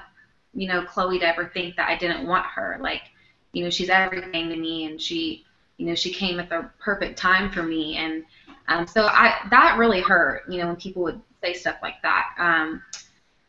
you 0.55 0.69
know 0.69 0.83
Chloe 0.83 1.19
to 1.19 1.27
ever 1.27 1.51
think 1.55 1.77
that 1.77 1.89
I 1.89 1.97
didn't 1.97 2.27
want 2.27 2.47
her. 2.47 2.79
Like, 2.81 3.03
you 3.53 3.65
know, 3.65 3.71
she's 3.71 3.89
everything 3.89 4.49
to 4.49 4.57
me, 4.57 4.85
and 4.85 5.01
she, 5.01 5.45
you 5.77 5.87
know, 5.87 5.95
she 5.95 6.13
came 6.13 6.41
at 6.41 6.49
the 6.49 6.69
perfect 6.79 7.19
time 7.19 7.51
for 7.51 7.63
me, 7.63 7.97
and 7.97 8.25
um, 8.69 8.87
so 8.87 9.07
I 9.07 9.47
that 9.51 9.79
really 9.79 10.01
hurt. 10.01 10.43
You 10.49 10.59
know, 10.59 10.67
when 10.67 10.77
people 10.77 11.03
would 11.05 11.21
say 11.43 11.55
stuff 11.55 11.77
like 11.83 12.03
that. 12.03 12.35
Um, 12.39 12.83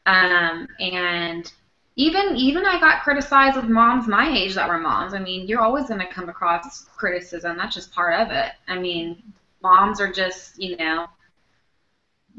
um, 0.06 0.68
and 0.80 1.52
even 1.96 2.36
even 2.38 2.66
I 2.66 2.80
got 2.80 3.04
criticized 3.04 3.56
with 3.56 3.66
moms 3.66 4.08
my 4.08 4.30
age 4.30 4.56
that 4.56 4.70
were 4.70 4.78
moms. 4.80 5.14
I 5.14 5.20
mean, 5.20 5.48
you're 5.48 5.62
always 5.62 5.88
going 5.88 6.00
to 6.00 6.08
come 6.08 6.30
across 6.30 6.86
criticism. 6.96 7.58
That's 7.58 7.76
just 7.76 7.92
part 7.92 8.20
of 8.20 8.32
it. 8.32 8.52
I 8.68 8.80
mean, 8.80 9.22
moms 9.62 10.00
are 10.00 10.12
just 10.12 10.62
you 10.62 10.78
know 10.78 11.08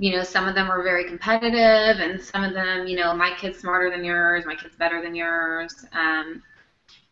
you 0.00 0.16
know, 0.16 0.22
some 0.22 0.48
of 0.48 0.54
them 0.54 0.70
are 0.70 0.82
very 0.82 1.04
competitive, 1.04 2.00
and 2.00 2.18
some 2.20 2.42
of 2.42 2.54
them, 2.54 2.86
you 2.86 2.96
know, 2.96 3.14
my 3.14 3.34
kid's 3.36 3.58
smarter 3.58 3.90
than 3.90 4.02
yours, 4.02 4.46
my 4.46 4.54
kid's 4.54 4.74
better 4.74 5.02
than 5.02 5.14
yours. 5.14 5.84
Um, 5.92 6.42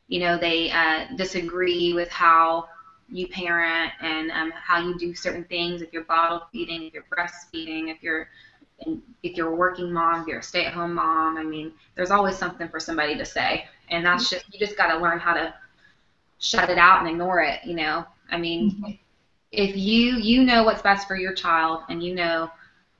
you 0.08 0.20
know, 0.20 0.38
they 0.38 0.70
uh, 0.70 1.06
disagree 1.16 1.92
with 1.92 2.08
how 2.08 2.68
you 3.10 3.28
parent 3.28 3.92
and 4.00 4.30
um, 4.30 4.52
how 4.52 4.80
you 4.80 4.98
do 4.98 5.14
certain 5.14 5.44
things. 5.44 5.82
If 5.82 5.92
you're 5.92 6.04
bottle 6.04 6.46
feeding, 6.50 6.84
if 6.84 6.94
you're 6.94 7.04
breastfeeding, 7.14 7.94
if 7.94 8.02
you're 8.02 8.28
if 9.22 9.36
you're 9.36 9.52
a 9.52 9.54
working 9.54 9.92
mom, 9.92 10.22
if 10.22 10.26
you're 10.26 10.38
a 10.38 10.42
stay-at-home 10.42 10.94
mom. 10.94 11.36
I 11.36 11.42
mean, 11.42 11.72
there's 11.94 12.10
always 12.10 12.36
something 12.36 12.68
for 12.68 12.80
somebody 12.80 13.16
to 13.16 13.24
say, 13.24 13.66
and 13.88 14.04
that's 14.04 14.30
just 14.30 14.44
you 14.52 14.58
just 14.58 14.76
got 14.76 14.92
to 14.94 14.98
learn 14.98 15.18
how 15.18 15.34
to 15.34 15.54
shut 16.38 16.70
it 16.70 16.78
out 16.78 17.00
and 17.00 17.08
ignore 17.08 17.42
it. 17.42 17.60
You 17.64 17.74
know, 17.74 18.04
I 18.30 18.38
mean, 18.38 18.70
mm-hmm. 18.70 18.90
if 19.52 19.76
you 19.76 20.16
you 20.16 20.44
know 20.44 20.64
what's 20.64 20.82
best 20.82 21.08
for 21.08 21.16
your 21.16 21.34
child 21.34 21.82
and 21.88 22.02
you 22.02 22.14
know 22.14 22.50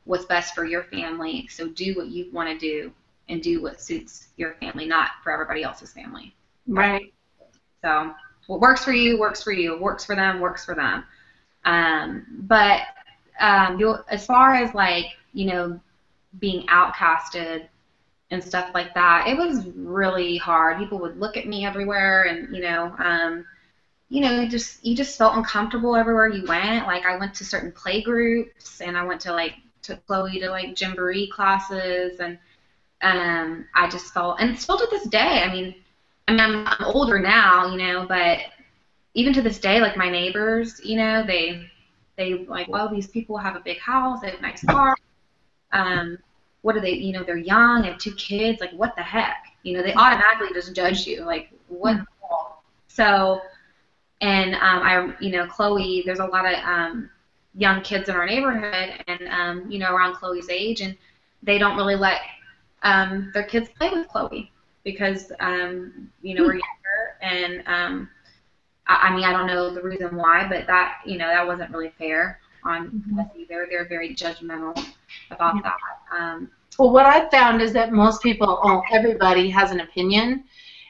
what's 0.05 0.25
best 0.25 0.55
for 0.55 0.65
your 0.65 0.85
family. 0.85 1.47
So 1.51 1.69
do 1.69 1.95
what 1.95 2.09
you 2.09 2.31
want 2.33 2.49
to 2.49 2.59
do 2.59 2.93
and 3.29 3.43
do 3.43 3.63
what 3.63 3.81
suits 3.81 4.29
your 4.37 4.55
family, 4.55 4.87
not 4.87 5.11
for 5.23 5.31
everybody 5.31 5.63
else's 5.63 5.93
family. 5.93 6.35
Right. 6.67 7.13
So 7.83 8.15
what 8.47 8.61
works 8.61 8.85
for 8.85 8.93
you 8.93 9.19
works 9.19 9.43
for 9.43 9.53
you. 9.53 9.73
What 9.73 9.81
works 9.83 10.05
for 10.05 10.17
them 10.17 10.41
works 10.41 10.65
for 10.65 10.75
them. 10.75 11.05
Um, 11.65 12.27
but 12.47 12.81
um, 13.39 13.79
as 14.11 14.25
far 14.25 14.55
as 14.55 14.75
like 14.75 15.07
you 15.39 15.47
know 15.47 15.81
being 16.39 16.67
outcasted 16.67 17.69
and 18.31 18.45
stuff 18.45 18.71
like 18.75 18.93
that, 18.95 19.27
it 19.27 19.37
was 19.37 19.67
really 19.75 20.37
hard. 20.37 20.79
People 20.79 20.99
would 20.99 21.19
look 21.19 21.37
at 21.37 21.47
me 21.47 21.65
everywhere, 21.65 22.25
and 22.25 22.55
you 22.55 22.63
know. 22.63 22.95
Um, 22.99 23.45
you 24.11 24.23
know, 24.23 24.49
just 24.49 24.83
you 24.83 24.97
just 24.97 25.19
felt 25.19 25.37
uncomfortable 25.37 25.95
everywhere 25.95 26.29
you 26.29 26.43
went. 26.47 26.87
Like 26.87 27.05
I 27.05 27.19
went 27.19 27.35
to 27.35 27.45
certain 27.45 27.73
play 27.73 28.01
groups 28.01 28.81
and 28.81 28.97
I 28.97 29.05
went 29.05 29.21
to 29.23 29.33
like 29.33 29.53
took 29.83 30.07
Chloe 30.07 30.39
to 30.41 30.51
like 30.51 30.81
jamboree 30.81 31.29
classes, 31.29 32.21
and 32.21 32.39
um, 33.03 33.67
I 33.75 33.89
just 33.89 34.13
felt, 34.13 34.41
and 34.41 34.59
still 34.59 34.79
to 34.79 34.89
this 34.91 35.07
day, 35.09 35.43
I 35.45 35.53
mean, 35.53 35.75
I 36.27 36.33
mean, 36.33 36.41
I'm, 36.41 36.67
I'm 36.67 36.85
older 36.85 37.19
now, 37.19 37.71
you 37.71 37.79
know, 37.79 38.07
but 38.07 38.39
even 39.15 39.33
to 39.35 39.43
this 39.43 39.59
day, 39.59 39.81
like 39.81 39.97
my 39.97 40.11
neighbors, 40.11 40.81
you 40.85 40.97
know, 40.97 41.25
they 41.27 41.69
they 42.17 42.45
like, 42.47 42.69
well, 42.69 42.89
these 42.89 43.09
people 43.09 43.37
have 43.37 43.57
a 43.57 43.61
big 43.61 43.79
house, 43.79 44.21
they 44.21 44.31
have 44.31 44.39
a 44.39 44.43
nice 44.43 44.65
car. 44.65 44.97
Um, 45.73 46.19
what 46.63 46.77
are 46.77 46.81
they? 46.81 46.93
You 46.93 47.13
know, 47.13 47.25
they're 47.25 47.37
young, 47.37 47.83
they 47.83 47.89
have 47.89 47.99
two 47.99 48.15
kids. 48.15 48.61
Like, 48.61 48.73
what 48.73 48.97
the 48.97 49.03
heck? 49.03 49.45
You 49.63 49.75
know, 49.75 49.83
they 49.83 49.95
automatically 49.95 50.49
just 50.53 50.75
judge 50.75 51.07
you. 51.07 51.25
Like, 51.25 51.51
what? 51.69 51.97
Mm-hmm. 51.97 52.05
So, 52.89 53.41
and 54.21 54.55
um, 54.55 54.61
I, 54.61 55.15
you 55.21 55.31
know, 55.31 55.47
Chloe, 55.47 56.03
there's 56.05 56.19
a 56.19 56.27
lot 56.27 56.47
of 56.47 56.59
um, 56.65 57.11
young 57.55 57.83
kids 57.83 58.09
in 58.09 58.15
our 58.15 58.27
neighborhood 58.27 59.03
and 59.07 59.29
um, 59.29 59.71
you 59.71 59.79
know 59.79 59.95
around 59.95 60.15
Chloe's 60.15 60.49
age, 60.49 60.81
and 60.81 60.97
they 61.43 61.59
don't 61.59 61.77
really 61.77 61.97
let 61.97 62.21
um, 62.83 63.31
their 63.35 63.45
kids 63.45 63.69
play 63.77 63.91
with 63.91 64.09
Chloe 64.09 64.51
because 64.85 65.33
um, 65.41 66.11
you 66.23 66.35
know 66.35 66.43
we're 66.43 66.55
hmm. 66.55 66.61
younger, 66.61 67.17
and 67.23 67.69
um, 67.69 68.11
I, 68.87 69.09
I 69.09 69.15
mean 69.15 69.25
I 69.25 69.33
don't 69.33 69.47
know 69.47 69.73
the 69.73 69.83
reason 69.83 70.17
why, 70.17 70.47
but 70.49 70.67
that 70.67 70.99
you 71.05 71.19
know 71.19 71.29
that 71.29 71.47
wasn't 71.47 71.71
really 71.71 71.93
fair 71.99 72.41
on 72.65 72.91
mm-hmm. 72.91 73.21
us 73.21 73.29
either. 73.37 73.67
They're 73.69 73.89
very 73.89 74.15
judgmental 74.15 74.77
about 75.31 75.57
yeah. 75.57 75.63
that. 75.63 76.17
Um, 76.17 76.51
well, 76.79 76.91
what 76.91 77.07
I've 77.07 77.31
found 77.31 77.61
is 77.61 77.73
that 77.73 77.93
most 77.93 78.23
people, 78.23 78.61
oh, 78.63 78.83
everybody 78.93 79.51
has 79.51 79.71
an 79.73 79.81
opinion, 79.81 80.45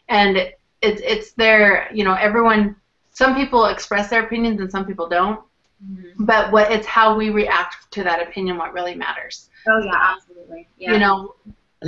and 0.08 0.36
it's 0.82 1.00
it's 1.04 1.32
their 1.32 1.88
you 1.92 2.04
know 2.04 2.14
everyone. 2.14 2.76
Some 3.12 3.34
people 3.34 3.66
express 3.66 4.10
their 4.10 4.24
opinions 4.24 4.60
and 4.60 4.70
some 4.70 4.86
people 4.86 5.08
don't. 5.08 5.40
Mm-hmm. 5.84 6.24
But 6.24 6.52
what 6.52 6.70
it's 6.70 6.86
how 6.86 7.16
we 7.16 7.30
react 7.30 7.90
to 7.92 8.02
that 8.04 8.26
opinion 8.26 8.56
what 8.58 8.72
really 8.72 8.94
matters. 8.94 9.48
Oh 9.68 9.78
yeah, 9.78 10.14
absolutely. 10.14 10.68
Yeah. 10.76 10.92
You 10.92 10.98
know, 10.98 11.34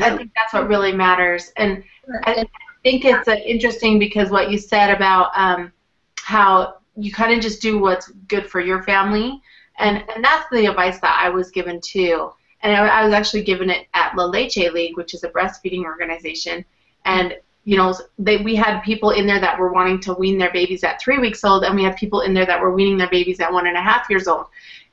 I 0.00 0.16
think 0.16 0.32
that's 0.34 0.52
what 0.52 0.68
really 0.68 0.92
matters, 0.92 1.52
and 1.56 1.82
I 2.24 2.46
think 2.82 3.04
it's 3.04 3.28
uh, 3.28 3.34
interesting 3.44 3.98
because 3.98 4.30
what 4.30 4.50
you 4.50 4.58
said 4.58 4.94
about 4.94 5.30
um, 5.34 5.72
how 6.20 6.76
you 6.96 7.12
kind 7.12 7.32
of 7.32 7.40
just 7.40 7.60
do 7.60 7.78
what's 7.78 8.08
good 8.28 8.48
for 8.48 8.60
your 8.60 8.82
family, 8.82 9.40
and 9.80 10.04
and 10.14 10.24
that's 10.24 10.48
the 10.50 10.66
advice 10.66 11.00
that 11.00 11.18
I 11.22 11.28
was 11.30 11.50
given 11.50 11.80
too. 11.80 12.30
And 12.62 12.76
I, 12.76 12.86
I 12.86 13.04
was 13.04 13.14
actually 13.14 13.42
given 13.42 13.70
it 13.70 13.86
at 13.94 14.14
La 14.14 14.24
Leche 14.24 14.70
League, 14.72 14.96
which 14.96 15.14
is 15.14 15.24
a 15.24 15.30
breastfeeding 15.30 15.84
organization, 15.84 16.64
and 17.04 17.36
you 17.64 17.76
know, 17.76 17.94
they, 18.18 18.38
we 18.38 18.56
had 18.56 18.80
people 18.80 19.10
in 19.10 19.26
there 19.26 19.40
that 19.40 19.58
were 19.58 19.72
wanting 19.72 20.00
to 20.00 20.14
wean 20.14 20.38
their 20.38 20.52
babies 20.52 20.82
at 20.82 21.00
three 21.00 21.18
weeks 21.18 21.44
old, 21.44 21.62
and 21.62 21.76
we 21.76 21.84
had 21.84 21.96
people 21.96 22.22
in 22.22 22.32
there 22.32 22.46
that 22.46 22.60
were 22.60 22.74
weaning 22.74 22.96
their 22.96 23.10
babies 23.10 23.38
at 23.40 23.52
one 23.52 23.66
and 23.66 23.76
a 23.76 23.82
half 23.82 24.08
years 24.08 24.26
old. 24.26 24.46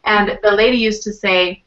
And 0.04 0.38
the 0.44 0.52
lady 0.52 0.78
used 0.78 1.04
to 1.04 1.14
say, 1.14 1.64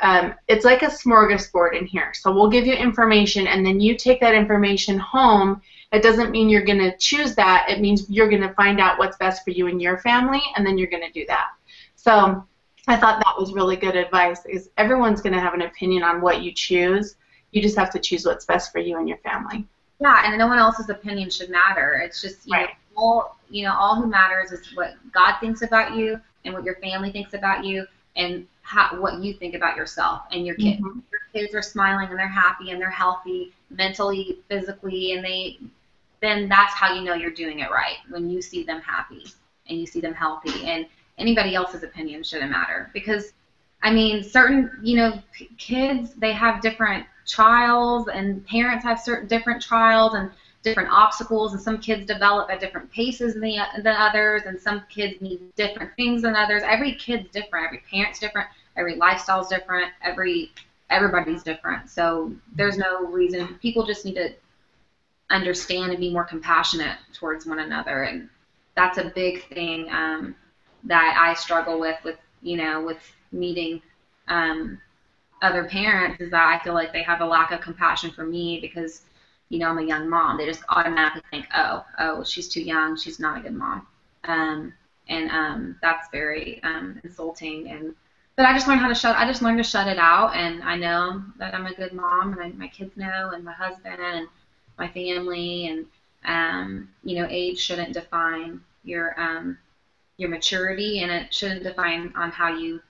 um, 0.00 0.34
it's 0.48 0.64
like 0.64 0.82
a 0.82 0.86
smorgasbord 0.86 1.78
in 1.78 1.86
here. 1.86 2.12
So 2.14 2.32
we'll 2.32 2.50
give 2.50 2.66
you 2.66 2.74
information, 2.74 3.46
and 3.46 3.64
then 3.64 3.80
you 3.80 3.96
take 3.96 4.20
that 4.20 4.34
information 4.34 4.98
home. 4.98 5.62
It 5.92 6.02
doesn't 6.02 6.30
mean 6.30 6.48
you're 6.48 6.64
going 6.64 6.78
to 6.78 6.96
choose 6.98 7.34
that. 7.36 7.66
It 7.68 7.80
means 7.80 8.10
you're 8.10 8.28
going 8.28 8.42
to 8.42 8.52
find 8.54 8.80
out 8.80 8.98
what's 8.98 9.16
best 9.16 9.44
for 9.44 9.50
you 9.50 9.68
and 9.68 9.80
your 9.80 9.98
family, 9.98 10.42
and 10.56 10.66
then 10.66 10.76
you're 10.76 10.90
going 10.90 11.06
to 11.06 11.12
do 11.12 11.24
that. 11.26 11.48
So 11.96 12.46
I 12.86 12.96
thought 12.96 13.22
that 13.24 13.34
was 13.38 13.52
really 13.52 13.76
good 13.76 13.96
advice. 13.96 14.44
Is 14.46 14.70
everyone's 14.76 15.20
going 15.20 15.32
to 15.32 15.40
have 15.40 15.54
an 15.54 15.62
opinion 15.62 16.02
on 16.02 16.20
what 16.20 16.42
you 16.42 16.52
choose. 16.52 17.16
You 17.52 17.62
just 17.62 17.76
have 17.76 17.90
to 17.90 17.98
choose 17.98 18.26
what's 18.26 18.44
best 18.44 18.72
for 18.72 18.78
you 18.78 18.98
and 18.98 19.08
your 19.08 19.18
family. 19.18 19.66
Yeah, 20.00 20.22
and 20.24 20.36
no 20.36 20.46
one 20.46 20.58
else's 20.58 20.90
opinion 20.90 21.30
should 21.30 21.50
matter. 21.50 21.94
It's 22.04 22.20
just 22.20 22.46
you 22.46 22.54
right. 22.54 22.68
know 22.68 22.74
all 22.96 23.38
you 23.48 23.64
know 23.64 23.74
all 23.74 23.96
who 23.96 24.06
matters 24.06 24.52
is 24.52 24.74
what 24.74 24.94
God 25.12 25.38
thinks 25.40 25.62
about 25.62 25.94
you 25.94 26.20
and 26.44 26.52
what 26.52 26.64
your 26.64 26.76
family 26.76 27.10
thinks 27.10 27.34
about 27.34 27.64
you 27.64 27.86
and 28.16 28.46
how, 28.62 29.00
what 29.00 29.22
you 29.22 29.34
think 29.34 29.54
about 29.54 29.76
yourself 29.76 30.22
and 30.32 30.46
your 30.46 30.56
kids. 30.56 30.80
Mm-hmm. 30.80 31.00
Your 31.10 31.20
kids 31.32 31.54
are 31.54 31.62
smiling 31.62 32.08
and 32.08 32.18
they're 32.18 32.28
happy 32.28 32.70
and 32.70 32.80
they're 32.80 32.90
healthy 32.90 33.52
mentally, 33.70 34.38
physically, 34.48 35.12
and 35.12 35.24
they 35.24 35.58
then 36.20 36.48
that's 36.48 36.72
how 36.72 36.94
you 36.94 37.02
know 37.02 37.14
you're 37.14 37.30
doing 37.30 37.60
it 37.60 37.70
right 37.70 37.96
when 38.08 38.30
you 38.30 38.40
see 38.40 38.64
them 38.64 38.80
happy 38.80 39.24
and 39.68 39.78
you 39.78 39.86
see 39.86 40.00
them 40.00 40.14
healthy 40.14 40.66
and 40.66 40.86
anybody 41.18 41.54
else's 41.54 41.82
opinion 41.82 42.22
shouldn't 42.22 42.50
matter. 42.50 42.90
Because 42.92 43.32
I 43.82 43.92
mean 43.92 44.22
certain 44.22 44.70
you 44.82 44.96
know 44.96 45.22
kids 45.58 46.14
they 46.14 46.32
have 46.32 46.60
different 46.60 47.06
trials 47.26 48.08
and 48.08 48.46
parents 48.46 48.84
have 48.84 49.00
certain 49.00 49.28
different 49.28 49.62
trials 49.62 50.14
and 50.14 50.30
different 50.62 50.88
obstacles 50.90 51.52
and 51.52 51.60
some 51.60 51.78
kids 51.78 52.06
develop 52.06 52.50
at 52.50 52.58
different 52.58 52.90
paces 52.90 53.34
than, 53.34 53.42
the, 53.42 53.58
than 53.82 53.94
others 53.94 54.42
and 54.46 54.58
some 54.58 54.82
kids 54.88 55.20
need 55.20 55.40
different 55.56 55.94
things 55.94 56.22
than 56.22 56.34
others. 56.34 56.62
Every 56.64 56.94
kid's 56.94 57.30
different. 57.30 57.66
Every 57.66 57.82
parent's 57.90 58.18
different. 58.18 58.48
Every 58.76 58.96
lifestyle's 58.96 59.48
different. 59.48 59.92
Every 60.02 60.52
everybody's 60.90 61.42
different. 61.42 61.90
So 61.90 62.32
there's 62.54 62.78
no 62.78 63.06
reason. 63.06 63.58
People 63.60 63.86
just 63.86 64.04
need 64.04 64.14
to 64.14 64.34
understand 65.30 65.90
and 65.90 66.00
be 66.00 66.12
more 66.12 66.24
compassionate 66.24 66.98
towards 67.12 67.46
one 67.46 67.58
another 67.58 68.02
and 68.04 68.28
that's 68.74 68.98
a 68.98 69.04
big 69.04 69.48
thing 69.48 69.88
um, 69.90 70.34
that 70.84 71.16
i 71.20 71.34
struggle 71.34 71.78
with 71.80 71.98
with 72.04 72.18
you 72.42 72.56
know 72.56 72.84
with 72.84 72.98
meeting 73.32 73.80
um, 74.28 74.80
other 75.42 75.64
parents 75.64 76.20
is 76.20 76.30
that 76.30 76.46
I 76.46 76.62
feel 76.64 76.74
like 76.74 76.92
they 76.92 77.02
have 77.02 77.20
a 77.20 77.26
lack 77.26 77.52
of 77.52 77.60
compassion 77.60 78.10
for 78.10 78.24
me 78.24 78.58
because, 78.60 79.02
you 79.50 79.58
know, 79.58 79.68
I'm 79.68 79.78
a 79.78 79.82
young 79.82 80.08
mom. 80.08 80.38
They 80.38 80.46
just 80.46 80.62
automatically 80.70 81.22
think, 81.30 81.46
oh, 81.54 81.84
oh, 81.98 82.24
she's 82.24 82.48
too 82.48 82.62
young. 82.62 82.96
She's 82.96 83.20
not 83.20 83.38
a 83.38 83.42
good 83.42 83.54
mom. 83.54 83.86
Um, 84.24 84.72
and 85.08 85.30
um, 85.30 85.76
that's 85.82 86.08
very 86.10 86.62
um, 86.62 86.98
insulting. 87.04 87.68
And 87.68 87.94
but 88.36 88.46
I 88.46 88.54
just 88.54 88.66
learned 88.66 88.80
how 88.80 88.88
to 88.88 88.94
shut. 88.94 89.16
I 89.16 89.26
just 89.26 89.42
learned 89.42 89.58
to 89.58 89.62
shut 89.62 89.86
it 89.86 89.98
out, 89.98 90.34
and 90.34 90.62
I 90.64 90.76
know 90.76 91.22
that 91.38 91.54
I'm 91.54 91.66
a 91.66 91.74
good 91.74 91.92
mom, 91.92 92.32
and 92.32 92.42
I, 92.42 92.48
my 92.56 92.66
kids 92.66 92.96
know, 92.96 93.30
and 93.32 93.44
my 93.44 93.52
husband, 93.52 94.00
and 94.00 94.26
my 94.76 94.88
family, 94.88 95.68
and 95.68 95.86
um, 96.24 96.88
you 97.04 97.14
know, 97.16 97.28
age 97.30 97.58
shouldn't 97.60 97.92
define 97.92 98.60
your 98.82 99.18
um, 99.20 99.56
your 100.16 100.28
maturity, 100.28 101.00
and 101.00 101.10
it 101.10 101.32
shouldn't 101.32 101.62
define 101.62 102.12
on 102.16 102.30
how 102.30 102.56
you 102.56 102.80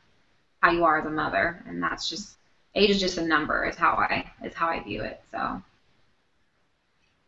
how 0.61 0.71
you 0.71 0.85
are 0.85 0.99
as 0.99 1.07
a 1.07 1.11
mother, 1.11 1.63
and 1.67 1.83
that's 1.83 2.09
just 2.09 2.37
age 2.75 2.91
is 2.91 3.01
just 3.01 3.19
a 3.19 3.25
number 3.25 3.65
is 3.67 3.77
how 3.77 3.93
I 3.93 4.31
is 4.45 4.55
how 4.55 4.69
I 4.69 4.83
view 4.83 5.03
it. 5.03 5.21
So 5.31 5.63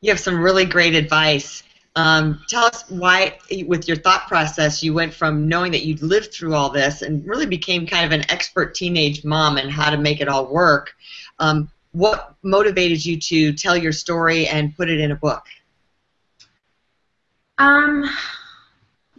you 0.01 0.11
have 0.11 0.21
some 0.21 0.41
really 0.41 0.65
great 0.65 0.95
advice. 0.95 1.63
Um, 1.97 2.43
tell 2.49 2.65
us 2.65 2.85
why, 2.91 3.39
with 3.67 3.89
your 3.89 3.97
thought 3.97 4.29
process, 4.29 4.83
you 4.83 4.93
went 4.93 5.15
from 5.15 5.49
knowing 5.49 5.73
that 5.73 5.87
you'd 5.87 6.03
lived 6.03 6.33
through 6.33 6.55
all 6.55 6.69
this 6.69 7.01
and 7.01 7.27
really 7.27 7.47
became 7.47 7.87
kind 7.87 8.05
of 8.05 8.13
an 8.13 8.31
expert 8.31 8.75
teenage 8.75 9.25
mom 9.25 9.57
and 9.57 9.71
how 9.71 9.89
to 9.89 9.97
make 9.97 10.21
it 10.21 10.29
all 10.29 10.47
work. 10.47 10.95
Um, 11.39 11.71
what 11.93 12.35
motivated 12.43 13.03
you 13.05 13.19
to 13.19 13.55
tell 13.55 13.77
your 13.77 13.93
story 13.93 14.47
and 14.47 14.77
put 14.77 14.91
it 14.91 15.01
in 15.01 15.11
a 15.11 15.17
book? 15.17 15.45
Um, 17.57 18.05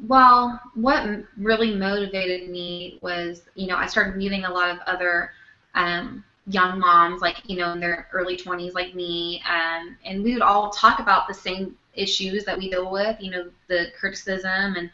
well, 0.06 0.60
what 0.75 1.24
really 1.38 1.75
motivated 1.75 2.50
me 2.50 3.00
was, 3.01 3.42
you 3.56 3.68
know, 3.68 3.75
I 3.75 3.88
started 3.88 4.16
meeting 4.18 4.46
a 4.46 4.51
lot 4.51 4.70
of 4.70 4.80
other 4.86 5.32
um, 5.74 6.24
young 6.48 6.80
moms, 6.80 7.22
like, 7.22 7.38
you 7.50 7.58
know, 7.58 7.72
in 7.72 7.80
their 7.80 8.08
early 8.13 8.36
20s, 8.36 8.74
like 8.74 8.94
me, 8.94 9.42
um, 9.50 9.96
and 10.06 10.24
we 10.24 10.34
would 10.34 10.42
all 10.42 10.70
talk 10.72 11.00
about 11.00 11.27
the 11.27 11.34
same 11.34 11.75
issues 11.94 12.44
that 12.46 12.58
we 12.58 12.70
deal 12.70 12.92
with, 12.92 13.16
you 13.20 13.32
know, 13.32 13.50
the 13.68 13.88
criticism, 14.00 14.75
and, 14.75 14.89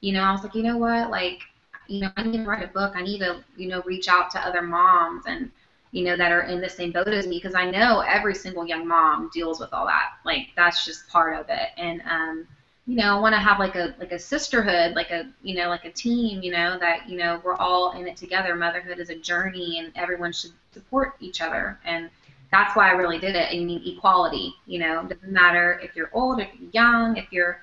you 0.00 0.12
know, 0.12 0.22
I 0.22 0.32
was 0.32 0.42
like, 0.42 0.54
you 0.54 0.62
know 0.62 0.76
what, 0.76 1.10
like, 1.10 1.42
you 1.88 2.00
know, 2.00 2.08
I 2.16 2.22
need 2.22 2.38
to 2.38 2.44
write 2.44 2.64
a 2.64 2.68
book. 2.68 2.92
I 2.94 3.02
need 3.02 3.18
to, 3.20 3.42
you 3.56 3.68
know, 3.68 3.82
reach 3.82 4.08
out 4.08 4.30
to 4.30 4.40
other 4.40 4.62
moms 4.62 5.24
and, 5.26 5.50
you 5.92 6.02
know, 6.04 6.16
that 6.16 6.32
are 6.32 6.42
in 6.42 6.60
the 6.60 6.68
same 6.68 6.92
boat 6.92 7.08
as 7.08 7.26
me 7.26 7.38
because 7.38 7.54
I 7.54 7.70
know 7.70 8.00
every 8.00 8.34
single 8.34 8.66
young 8.66 8.86
mom 8.86 9.30
deals 9.32 9.60
with 9.60 9.72
all 9.72 9.86
that. 9.86 10.12
Like, 10.24 10.48
that's 10.56 10.84
just 10.84 11.06
part 11.08 11.38
of 11.38 11.46
it. 11.48 11.68
And, 11.76 12.02
um, 12.04 12.46
you 12.86 12.94
know, 12.94 13.16
I 13.16 13.20
want 13.20 13.34
to 13.34 13.40
have 13.40 13.58
like 13.58 13.74
a 13.74 13.94
like 13.98 14.12
a 14.12 14.18
sisterhood, 14.18 14.94
like 14.94 15.10
a 15.10 15.28
you 15.42 15.56
know 15.56 15.68
like 15.68 15.84
a 15.84 15.90
team, 15.90 16.42
you 16.42 16.52
know 16.52 16.78
that 16.78 17.08
you 17.08 17.18
know 17.18 17.40
we're 17.44 17.56
all 17.56 17.92
in 17.92 18.06
it 18.06 18.16
together. 18.16 18.54
Motherhood 18.54 19.00
is 19.00 19.10
a 19.10 19.16
journey, 19.16 19.80
and 19.80 19.92
everyone 19.96 20.32
should 20.32 20.52
support 20.72 21.16
each 21.20 21.40
other, 21.40 21.78
and 21.84 22.08
that's 22.52 22.76
why 22.76 22.88
I 22.88 22.92
really 22.92 23.18
did 23.18 23.34
it. 23.34 23.48
I 23.50 23.58
mean, 23.58 23.82
equality. 23.84 24.54
You 24.66 24.78
know, 24.78 25.00
it 25.00 25.08
doesn't 25.08 25.32
matter 25.32 25.80
if 25.82 25.96
you're 25.96 26.10
old, 26.12 26.40
if 26.40 26.48
you're 26.58 26.70
young, 26.72 27.16
if 27.16 27.32
you're 27.32 27.60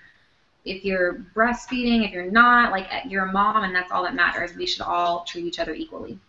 if 0.65 0.83
you're 0.83 1.25
breastfeeding, 1.35 2.05
if 2.05 2.11
you're 2.11 2.29
not, 2.29 2.71
like 2.71 2.87
you're 3.07 3.25
a 3.25 3.31
mom, 3.31 3.63
and 3.63 3.73
that's 3.73 3.91
all 3.93 4.03
that 4.03 4.15
matters. 4.15 4.55
We 4.55 4.65
should 4.65 4.81
all 4.81 5.23
treat 5.23 5.45
each 5.45 5.59
other 5.59 5.73
equally. 5.73 6.19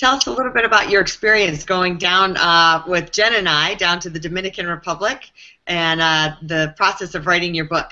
Tell 0.00 0.14
us 0.14 0.26
a 0.26 0.32
little 0.32 0.50
bit 0.50 0.64
about 0.64 0.88
your 0.88 1.02
experience 1.02 1.62
going 1.62 1.98
down 1.98 2.34
uh, 2.38 2.82
with 2.86 3.12
Jen 3.12 3.34
and 3.34 3.46
I 3.46 3.74
down 3.74 4.00
to 4.00 4.08
the 4.08 4.18
Dominican 4.18 4.66
Republic 4.66 5.30
and 5.66 6.00
uh, 6.00 6.36
the 6.40 6.72
process 6.78 7.14
of 7.14 7.26
writing 7.26 7.54
your 7.54 7.66
book. 7.66 7.90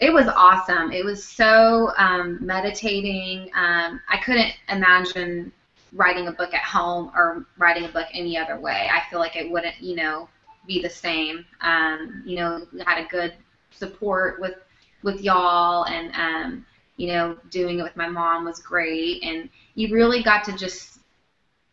It 0.00 0.10
was 0.10 0.26
awesome. 0.26 0.90
It 0.90 1.04
was 1.04 1.22
so 1.22 1.92
um, 1.98 2.38
meditating. 2.40 3.50
Um, 3.54 4.00
I 4.08 4.16
couldn't 4.24 4.54
imagine 4.70 5.52
writing 5.92 6.28
a 6.28 6.32
book 6.32 6.54
at 6.54 6.62
home 6.62 7.12
or 7.14 7.44
writing 7.58 7.84
a 7.84 7.88
book 7.88 8.06
any 8.14 8.38
other 8.38 8.58
way. 8.58 8.88
I 8.90 9.02
feel 9.10 9.18
like 9.18 9.36
it 9.36 9.50
wouldn't, 9.50 9.78
you 9.82 9.96
know, 9.96 10.30
be 10.66 10.80
the 10.80 10.88
same. 10.88 11.44
Um, 11.60 12.22
you 12.24 12.36
know, 12.36 12.66
had 12.86 13.04
a 13.04 13.08
good 13.08 13.34
support 13.70 14.40
with 14.40 14.54
with 15.02 15.20
y'all, 15.20 15.84
and 15.84 16.10
um, 16.14 16.66
you 16.98 17.08
know, 17.08 17.38
doing 17.50 17.80
it 17.80 17.84
with 17.84 17.96
my 17.96 18.08
mom 18.10 18.46
was 18.46 18.60
great, 18.60 19.24
and 19.24 19.50
you 19.76 19.94
really 19.94 20.22
got 20.22 20.44
to 20.46 20.52
just 20.56 21.00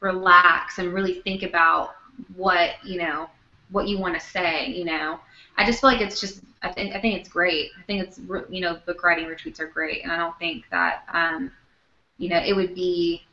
relax 0.01 0.79
and 0.79 0.94
really 0.94 1.22
think 1.22 1.44
about 1.44 1.96
what 2.36 2.72
you 2.86 3.00
know 3.00 3.29
what 3.72 3.88
you 3.88 4.00
want 4.00 4.13
to 4.15 4.22
say 4.22 4.67
you 4.72 4.86
know. 4.86 5.20
I 5.58 5.65
just 5.65 5.82
feel 5.82 5.91
like 5.91 6.01
it's 6.01 6.22
just 6.22 6.41
i 6.63 6.72
think 6.72 6.96
i 6.96 7.01
think 7.01 7.20
it's 7.20 7.29
great. 7.29 7.72
I 7.79 7.84
think 7.84 8.03
it's 8.03 8.20
you 8.50 8.62
know 8.62 8.79
book 8.86 9.03
writing 9.03 9.27
retreats 9.27 9.60
are 9.60 9.67
great. 9.67 10.03
And 10.03 10.12
i 10.12 10.17
don't 10.17 10.38
think 10.39 10.65
that 10.72 11.03
um 11.13 11.51
you 12.17 12.29
know 12.29 12.39
it 12.46 12.53
would 12.55 12.75
be 12.75 13.24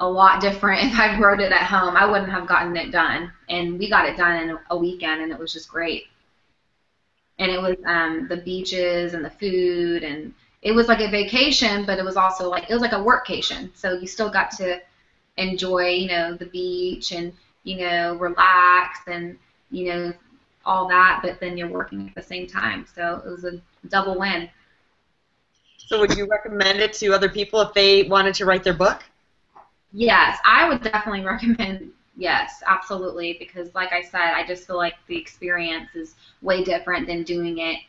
a 0.00 0.08
lot 0.08 0.40
different 0.40 0.84
if 0.92 0.98
i 0.98 1.18
wrote 1.20 1.40
it 1.40 1.52
at 1.52 1.64
home. 1.64 1.96
I 1.96 2.06
wouldn't 2.10 2.30
have 2.30 2.48
gotten 2.48 2.76
it 2.76 2.92
done. 2.92 3.32
And 3.48 3.78
we 3.78 3.90
got 3.90 4.08
it 4.08 4.16
done 4.16 4.36
in 4.42 4.58
a 4.70 4.78
weekend 4.78 5.22
and 5.22 5.32
it 5.32 5.38
was 5.38 5.52
just 5.52 5.68
great. 5.68 6.04
And 7.38 7.50
it 7.50 7.60
was 7.60 7.76
um 7.86 8.28
the 8.28 8.38
beaches 8.38 9.14
and 9.14 9.24
the 9.24 9.30
food 9.30 10.02
and 10.04 10.34
it 10.64 10.74
was 10.74 10.88
like 10.88 11.00
a 11.00 11.10
vacation, 11.10 11.84
but 11.84 11.98
it 11.98 12.04
was 12.04 12.16
also 12.16 12.48
like 12.48 12.68
it 12.70 12.72
was 12.72 12.82
like 12.82 12.92
a 12.92 12.96
workcation. 12.96 13.70
So 13.76 13.92
you 13.92 14.06
still 14.06 14.30
got 14.30 14.50
to 14.52 14.80
enjoy, 15.36 15.88
you 15.90 16.08
know, 16.08 16.34
the 16.34 16.46
beach 16.46 17.12
and 17.12 17.32
you 17.64 17.78
know 17.78 18.16
relax 18.16 19.00
and 19.06 19.38
you 19.70 19.86
know 19.86 20.12
all 20.64 20.88
that, 20.88 21.20
but 21.22 21.38
then 21.40 21.56
you're 21.58 21.68
working 21.68 22.08
at 22.08 22.14
the 22.14 22.22
same 22.22 22.46
time. 22.46 22.86
So 22.94 23.22
it 23.24 23.30
was 23.30 23.44
a 23.44 23.60
double 23.88 24.18
win. 24.18 24.48
So 25.76 26.00
would 26.00 26.16
you 26.16 26.26
recommend 26.26 26.80
it 26.80 26.94
to 26.94 27.12
other 27.12 27.28
people 27.28 27.60
if 27.60 27.74
they 27.74 28.04
wanted 28.04 28.34
to 28.36 28.46
write 28.46 28.64
their 28.64 28.72
book? 28.74 29.04
Yes, 29.92 30.38
I 30.44 30.68
would 30.68 30.82
definitely 30.82 31.24
recommend 31.24 31.92
yes, 32.16 32.62
absolutely, 32.66 33.36
because 33.38 33.74
like 33.74 33.92
I 33.92 34.00
said, 34.02 34.32
I 34.34 34.46
just 34.46 34.66
feel 34.66 34.76
like 34.76 34.94
the 35.08 35.16
experience 35.16 35.94
is 35.94 36.14
way 36.42 36.64
different 36.64 37.06
than 37.06 37.22
doing 37.22 37.58
it 37.58 37.80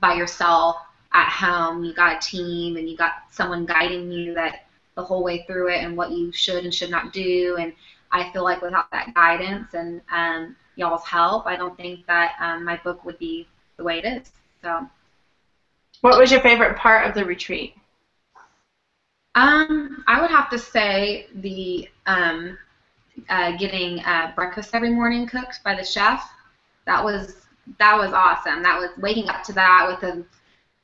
by 0.00 0.14
yourself 0.14 0.76
at 1.12 1.28
home 1.28 1.84
you 1.84 1.92
got 1.92 2.16
a 2.16 2.20
team 2.20 2.76
and 2.76 2.88
you 2.88 2.96
got 2.96 3.12
someone 3.30 3.66
guiding 3.66 4.10
you 4.10 4.34
that 4.34 4.66
the 4.94 5.02
whole 5.02 5.22
way 5.22 5.44
through 5.46 5.68
it 5.68 5.82
and 5.82 5.96
what 5.96 6.10
you 6.10 6.30
should 6.32 6.64
and 6.64 6.74
should 6.74 6.90
not 6.90 7.12
do 7.12 7.56
and 7.58 7.72
I 8.12 8.30
feel 8.32 8.42
like 8.42 8.60
without 8.60 8.90
that 8.90 9.14
guidance 9.14 9.74
and 9.74 10.00
um, 10.10 10.56
y'all's 10.76 11.04
help, 11.04 11.46
I 11.46 11.56
don't 11.56 11.76
think 11.76 12.06
that 12.06 12.34
um, 12.40 12.64
my 12.64 12.76
book 12.76 13.04
would 13.04 13.18
be 13.18 13.46
the 13.76 13.84
way 13.84 13.98
it 13.98 14.04
is. 14.04 14.32
So. 14.62 14.86
What 16.00 16.18
was 16.18 16.30
your 16.30 16.40
favorite 16.40 16.76
part 16.76 17.06
of 17.06 17.14
the 17.14 17.24
retreat? 17.24 17.74
Um, 19.34 20.02
I 20.08 20.20
would 20.20 20.30
have 20.30 20.50
to 20.50 20.58
say 20.58 21.28
the 21.36 21.88
um, 22.06 22.58
uh, 23.28 23.56
getting 23.56 24.00
uh, 24.00 24.32
breakfast 24.34 24.70
every 24.72 24.90
morning 24.90 25.26
cooked 25.26 25.62
by 25.62 25.74
the 25.74 25.84
chef. 25.84 26.28
That 26.86 27.04
was 27.04 27.36
that 27.78 27.96
was 27.96 28.12
awesome. 28.12 28.62
That 28.62 28.78
was 28.78 28.90
waking 28.98 29.28
up 29.28 29.44
to 29.44 29.52
that 29.52 29.86
with 29.86 30.02
a 30.02 30.24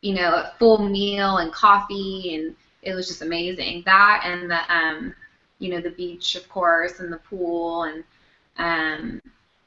you 0.00 0.14
know, 0.14 0.34
a 0.34 0.52
full 0.58 0.78
meal 0.88 1.38
and 1.38 1.52
coffee, 1.52 2.34
and 2.34 2.56
it 2.82 2.94
was 2.94 3.08
just 3.08 3.22
amazing. 3.22 3.82
That 3.86 4.22
and 4.24 4.50
the, 4.50 4.74
um, 4.74 5.14
you 5.58 5.70
know, 5.70 5.80
the 5.80 5.90
beach, 5.90 6.36
of 6.36 6.48
course, 6.48 7.00
and 7.00 7.12
the 7.12 7.18
pool, 7.18 7.84
and, 7.84 8.04
um, 8.58 9.22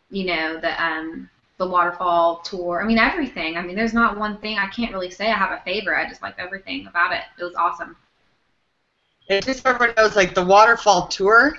you 0.10 0.26
know, 0.26 0.60
the, 0.60 0.82
um, 0.84 1.30
the 1.58 1.68
waterfall 1.68 2.38
tour. 2.38 2.82
I 2.82 2.86
mean, 2.86 2.98
everything. 2.98 3.58
I 3.58 3.62
mean, 3.62 3.76
there's 3.76 3.94
not 3.94 4.18
one 4.18 4.38
thing. 4.38 4.58
I 4.58 4.68
can't 4.68 4.94
really 4.94 5.12
say 5.12 5.30
I 5.30 5.36
have 5.36 5.52
a 5.52 5.62
favorite. 5.64 6.00
I 6.00 6.08
just 6.08 6.22
like 6.22 6.36
everything 6.40 6.88
about 6.88 7.12
it. 7.12 7.24
It 7.38 7.44
was 7.44 7.56
awesome. 7.56 7.96
And 9.30 9.44
just 9.46 9.66
everyone 9.68 9.94
knows, 9.98 10.16
like 10.16 10.34
the 10.34 10.46
waterfall 10.46 11.08
tour, 11.08 11.58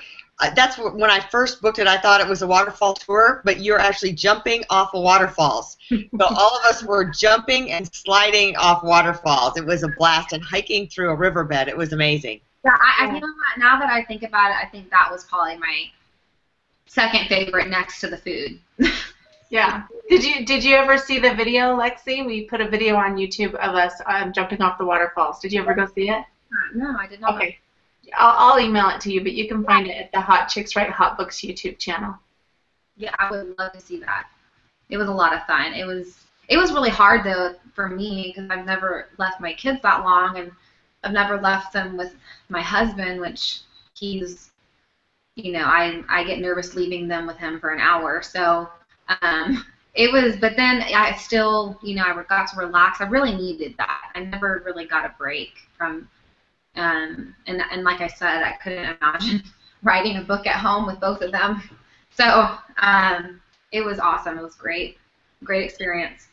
that's 0.54 0.78
when 0.78 1.10
I 1.10 1.20
first 1.20 1.60
booked 1.60 1.78
it. 1.78 1.86
I 1.86 1.98
thought 1.98 2.20
it 2.20 2.26
was 2.26 2.42
a 2.42 2.46
waterfall 2.46 2.94
tour, 2.94 3.42
but 3.44 3.60
you're 3.60 3.78
actually 3.78 4.12
jumping 4.12 4.64
off 4.70 4.94
of 4.94 5.02
waterfalls. 5.02 5.76
so 5.88 6.06
all 6.20 6.58
of 6.58 6.64
us 6.64 6.82
were 6.82 7.04
jumping 7.04 7.70
and 7.72 7.92
sliding 7.94 8.56
off 8.56 8.82
waterfalls. 8.82 9.56
It 9.56 9.66
was 9.66 9.82
a 9.82 9.88
blast, 9.88 10.32
and 10.32 10.42
hiking 10.42 10.88
through 10.88 11.10
a 11.10 11.14
riverbed. 11.14 11.68
It 11.68 11.76
was 11.76 11.92
amazing. 11.92 12.40
Yeah, 12.64 12.72
I, 12.74 13.06
I 13.06 13.14
you 13.14 13.20
know 13.20 13.28
now 13.58 13.78
that 13.78 13.90
I 13.90 14.04
think 14.04 14.22
about 14.22 14.50
it, 14.50 14.56
I 14.56 14.66
think 14.66 14.90
that 14.90 15.08
was 15.10 15.24
probably 15.24 15.56
my 15.58 15.90
second 16.86 17.26
favorite 17.28 17.68
next 17.68 18.00
to 18.00 18.08
the 18.08 18.16
food. 18.16 18.58
yeah. 19.50 19.84
Did 20.08 20.24
you 20.24 20.44
did 20.44 20.64
you 20.64 20.74
ever 20.74 20.98
see 20.98 21.18
the 21.18 21.34
video, 21.34 21.76
Lexi? 21.76 22.26
We 22.26 22.44
put 22.44 22.60
a 22.60 22.68
video 22.68 22.96
on 22.96 23.16
YouTube 23.16 23.54
of 23.54 23.74
us 23.74 24.00
um, 24.06 24.32
jumping 24.32 24.62
off 24.62 24.78
the 24.78 24.84
waterfalls. 24.84 25.40
Did 25.40 25.52
you 25.52 25.60
ever 25.60 25.74
go 25.74 25.86
see 25.86 26.10
it? 26.10 26.24
No, 26.74 26.96
I 26.98 27.06
did 27.06 27.20
not. 27.20 27.36
Okay. 27.36 27.58
I'll, 28.16 28.52
I'll 28.52 28.60
email 28.60 28.88
it 28.88 29.00
to 29.02 29.12
you, 29.12 29.22
but 29.22 29.32
you 29.32 29.48
can 29.48 29.64
find 29.64 29.86
it 29.86 29.96
at 29.96 30.12
the 30.12 30.20
Hot 30.20 30.46
Chicks 30.46 30.76
Write 30.76 30.90
Hot 30.90 31.16
Books 31.16 31.38
YouTube 31.38 31.78
channel. 31.78 32.14
Yeah, 32.96 33.14
I 33.18 33.30
would 33.30 33.54
love 33.58 33.72
to 33.72 33.80
see 33.80 33.98
that. 34.00 34.26
It 34.88 34.96
was 34.96 35.08
a 35.08 35.12
lot 35.12 35.32
of 35.32 35.44
fun. 35.46 35.72
It 35.72 35.86
was 35.86 36.26
it 36.48 36.56
was 36.56 36.72
really 36.72 36.90
hard 36.90 37.24
though 37.24 37.54
for 37.74 37.88
me 37.88 38.32
because 38.34 38.50
I've 38.50 38.66
never 38.66 39.08
left 39.18 39.40
my 39.40 39.52
kids 39.52 39.80
that 39.82 40.02
long, 40.04 40.38
and 40.38 40.50
I've 41.04 41.12
never 41.12 41.40
left 41.40 41.72
them 41.72 41.96
with 41.96 42.14
my 42.48 42.60
husband, 42.60 43.20
which 43.20 43.60
he's, 43.94 44.50
you 45.36 45.52
know, 45.52 45.64
I 45.64 46.02
I 46.08 46.24
get 46.24 46.40
nervous 46.40 46.74
leaving 46.74 47.08
them 47.08 47.26
with 47.26 47.36
him 47.36 47.60
for 47.60 47.70
an 47.70 47.80
hour. 47.80 48.20
So 48.20 48.68
um, 49.22 49.64
it 49.94 50.12
was, 50.12 50.36
but 50.36 50.56
then 50.56 50.82
I 50.82 51.16
still, 51.16 51.78
you 51.82 51.94
know, 51.94 52.04
I 52.04 52.22
got 52.28 52.48
to 52.48 52.56
relax. 52.56 53.00
I 53.00 53.04
really 53.04 53.34
needed 53.34 53.74
that. 53.78 54.10
I 54.14 54.20
never 54.20 54.62
really 54.64 54.86
got 54.86 55.04
a 55.04 55.14
break 55.18 55.68
from 55.76 56.08
um, 56.76 57.34
and, 57.46 57.62
and 57.70 57.82
like 57.82 58.00
I 58.00 58.06
said, 58.06 58.42
I 58.42 58.52
couldn't 58.62 58.96
imagine 59.00 59.42
writing 59.82 60.16
a 60.16 60.22
book 60.22 60.46
at 60.46 60.56
home 60.56 60.86
with 60.86 61.00
both 61.00 61.22
of 61.22 61.32
them. 61.32 61.62
So 62.10 62.56
um, 62.78 63.40
it 63.72 63.82
was 63.82 63.98
awesome. 63.98 64.38
It 64.38 64.42
was 64.42 64.54
great. 64.54 64.98
Great 65.44 65.64
experience. 65.64 66.28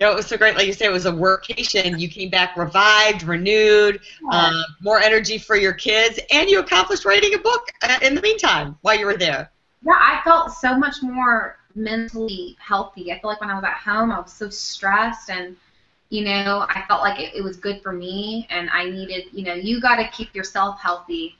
Yeah, 0.00 0.12
it 0.12 0.16
was 0.16 0.26
so 0.26 0.36
great. 0.36 0.56
Like 0.56 0.66
you 0.66 0.74
said, 0.74 0.88
it 0.88 0.92
was 0.92 1.06
a 1.06 1.12
workation. 1.12 1.98
You 1.98 2.08
came 2.08 2.28
back 2.28 2.56
revived, 2.56 3.22
renewed, 3.22 4.00
uh, 4.30 4.62
more 4.82 5.00
energy 5.00 5.38
for 5.38 5.56
your 5.56 5.72
kids, 5.72 6.20
and 6.30 6.50
you 6.50 6.60
accomplished 6.60 7.06
writing 7.06 7.32
a 7.34 7.38
book 7.38 7.68
uh, 7.82 7.98
in 8.02 8.14
the 8.14 8.20
meantime 8.20 8.76
while 8.82 8.98
you 8.98 9.06
were 9.06 9.16
there. 9.16 9.50
Yeah, 9.82 9.94
I 9.94 10.20
felt 10.22 10.52
so 10.52 10.76
much 10.76 10.96
more 11.02 11.58
mentally 11.74 12.56
healthy. 12.60 13.10
I 13.10 13.20
feel 13.20 13.30
like 13.30 13.40
when 13.40 13.50
I 13.50 13.54
was 13.54 13.64
at 13.64 13.74
home, 13.74 14.12
I 14.12 14.20
was 14.20 14.32
so 14.32 14.50
stressed 14.50 15.30
and 15.30 15.56
you 16.10 16.24
know, 16.24 16.66
I 16.68 16.84
felt 16.86 17.02
like 17.02 17.20
it, 17.20 17.34
it 17.34 17.42
was 17.42 17.56
good 17.56 17.82
for 17.82 17.92
me, 17.92 18.46
and 18.50 18.70
I 18.70 18.84
needed, 18.88 19.24
you 19.32 19.44
know, 19.44 19.54
you 19.54 19.80
got 19.80 19.96
to 19.96 20.08
keep 20.08 20.34
yourself 20.34 20.78
healthy 20.80 21.36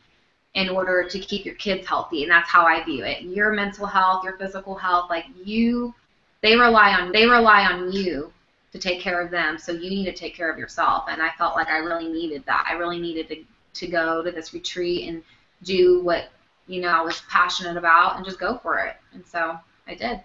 in 0.55 0.69
order 0.69 1.05
to 1.05 1.19
keep 1.19 1.45
your 1.45 1.55
kids 1.57 1.87
healthy, 1.87 2.23
and 2.23 2.31
that's 2.31 2.49
how 2.51 2.65
I 2.65 2.83
view 2.83 3.05
it. 3.05 3.23
Your 3.23 3.53
mental 3.53 3.87
health, 3.87 4.25
your 4.25 4.37
physical 4.39 4.75
health, 4.75 5.11
like 5.11 5.25
you 5.45 5.95
they 6.43 6.57
rely 6.57 6.93
on 6.95 7.13
they 7.13 7.27
rely 7.27 7.65
on 7.65 7.93
you 7.93 8.33
to 8.73 8.79
take 8.79 9.01
care 9.01 9.21
of 9.21 9.31
them. 9.31 9.59
So 9.59 9.73
you 9.73 9.91
need 9.91 10.05
to 10.07 10.13
take 10.13 10.35
care 10.35 10.51
of 10.51 10.59
yourself. 10.59 11.05
And 11.09 11.23
I 11.23 11.31
felt 11.39 11.57
like 11.57 11.69
I 11.69 11.79
really 11.79 12.09
needed 12.09 12.45
that. 12.47 12.67
I 12.69 12.75
really 12.75 13.01
needed 13.01 13.29
to 13.29 13.45
to 13.81 13.87
go 13.87 14.23
to 14.23 14.31
this 14.31 14.55
retreat 14.55 15.09
and 15.09 15.23
do 15.63 16.01
what 16.03 16.31
you 16.67 16.81
know 16.81 16.89
I 16.89 17.03
was 17.03 17.23
passionate 17.31 17.77
about 17.77 18.17
and 18.17 18.25
just 18.25 18.39
go 18.41 18.59
for 18.59 18.79
it. 18.79 18.97
And 19.13 19.25
so 19.27 19.59
I 19.87 19.95
did. 19.95 20.21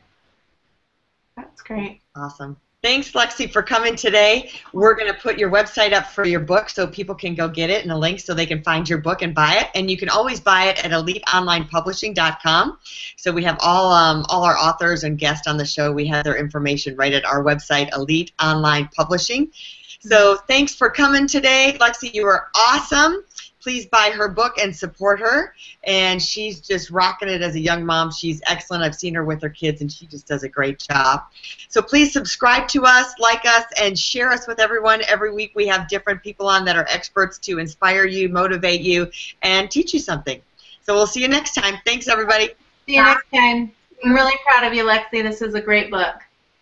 That's 1.36 1.62
great. 1.62 2.01
Awesome. 2.15 2.58
Thanks, 2.84 3.12
Lexi, 3.12 3.52
for 3.52 3.62
coming 3.62 3.96
today. 3.96 4.50
We're 4.74 4.96
going 4.96 5.13
to 5.13 5.20
put 5.20 5.38
your 5.38 5.52
website 5.52 5.94
up 5.94 6.08
for 6.08 6.26
your 6.26 6.39
book 6.39 6.67
so 6.67 6.88
people 6.88 7.13
can 7.13 7.36
go 7.36 7.48
get 7.48 7.70
it 7.70 7.84
and 7.84 7.91
a 7.91 7.98
link 7.98 8.20
so 8.20 8.34
they 8.34 8.48
can 8.48 8.63
find 8.63 8.89
your 8.89 8.98
book 8.98 9.22
and 9.22 9.36
buy 9.36 9.58
it. 9.58 9.70
And 9.76 9.91
you 9.91 9.98
can 9.98 10.10
always 10.10 10.39
buy 10.39 10.63
it 10.63 10.84
at 10.84 10.89
eliteonlinepublishing.com. 10.89 12.80
So 13.17 13.32
we 13.32 13.44
have 13.44 13.58
all 13.62 13.91
um, 13.91 14.26
all 14.30 14.44
our 14.44 14.58
authors 14.58 15.04
and 15.04 15.15
guests 15.20 15.46
on 15.46 15.58
the 15.58 15.65
show. 15.65 15.91
We 15.91 16.08
have 16.08 16.24
their 16.24 16.38
information 16.38 16.96
right 16.96 17.13
at 17.13 17.24
our 17.24 17.44
website, 17.44 17.94
Elite 17.96 18.32
Online 18.41 18.89
Publishing. 18.96 19.52
So 20.00 20.38
thanks 20.48 20.74
for 20.74 20.89
coming 20.89 21.28
today, 21.28 21.78
Lexi. 21.80 22.12
You 22.12 22.26
were 22.26 22.48
awesome 22.56 23.24
please 23.62 23.86
buy 23.86 24.12
her 24.15 24.28
book 24.28 24.58
and 24.58 24.76
support 24.76 25.19
her. 25.19 25.54
And 25.84 26.21
she's 26.21 26.60
just 26.62 26.89
rocking 26.89 27.30
it 27.30 27.41
as 27.41 27.56
a 27.56 27.60
young 27.60 27.86
mom. 27.86 28.12
She's 28.12 28.41
excellent. 28.47 28.84
I've 28.84 28.95
seen 28.95 29.13
her 29.15 29.24
with 29.24 29.41
her 29.41 29.50
kids, 29.50 29.82
and 29.82 29.91
she 29.91 30.06
just 30.08 30.28
does 30.28 30.43
a 30.43 30.50
great 30.50 30.80
job. 30.80 31.21
So 31.69 31.82
please 31.82 32.12
subscribe 32.12 32.67
to 32.69 32.86
us, 32.86 33.13
like 33.19 33.45
us, 33.45 33.65
and 33.82 33.97
share 33.97 34.32
us 34.32 34.47
with 34.47 34.60
everyone. 34.60 35.02
Every 35.08 35.34
week 35.34 35.52
we 35.56 35.67
have 35.67 35.88
different 35.88 36.24
people 36.24 36.47
on 36.47 36.65
that 36.65 36.76
are 36.76 36.86
experts 36.89 37.38
to 37.39 37.60
inspire 37.60 38.06
you, 38.06 38.30
motivate 38.30 38.82
you, 38.82 39.10
and 39.41 39.69
teach 39.69 39.93
you 39.93 40.00
something. 40.00 40.41
So 40.84 40.93
we'll 40.93 41.08
see 41.08 41.21
you 41.21 41.28
next 41.28 41.54
time. 41.54 41.76
Thanks, 41.86 42.08
everybody. 42.08 42.50
See 42.88 42.95
you 42.95 43.04
next 43.04 43.30
time. 43.32 43.71
I'm 44.04 44.13
really 44.13 44.38
proud 44.43 44.65
of 44.65 44.74
you, 44.74 44.84
Lexi. 44.84 45.24
This 45.24 45.41
is 45.41 45.54
a 45.54 45.62
great 45.62 45.91
book. 45.91 46.15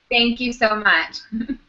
Thank 0.09 0.39
you 0.39 0.51
so 0.51 0.75
much. 0.75 1.19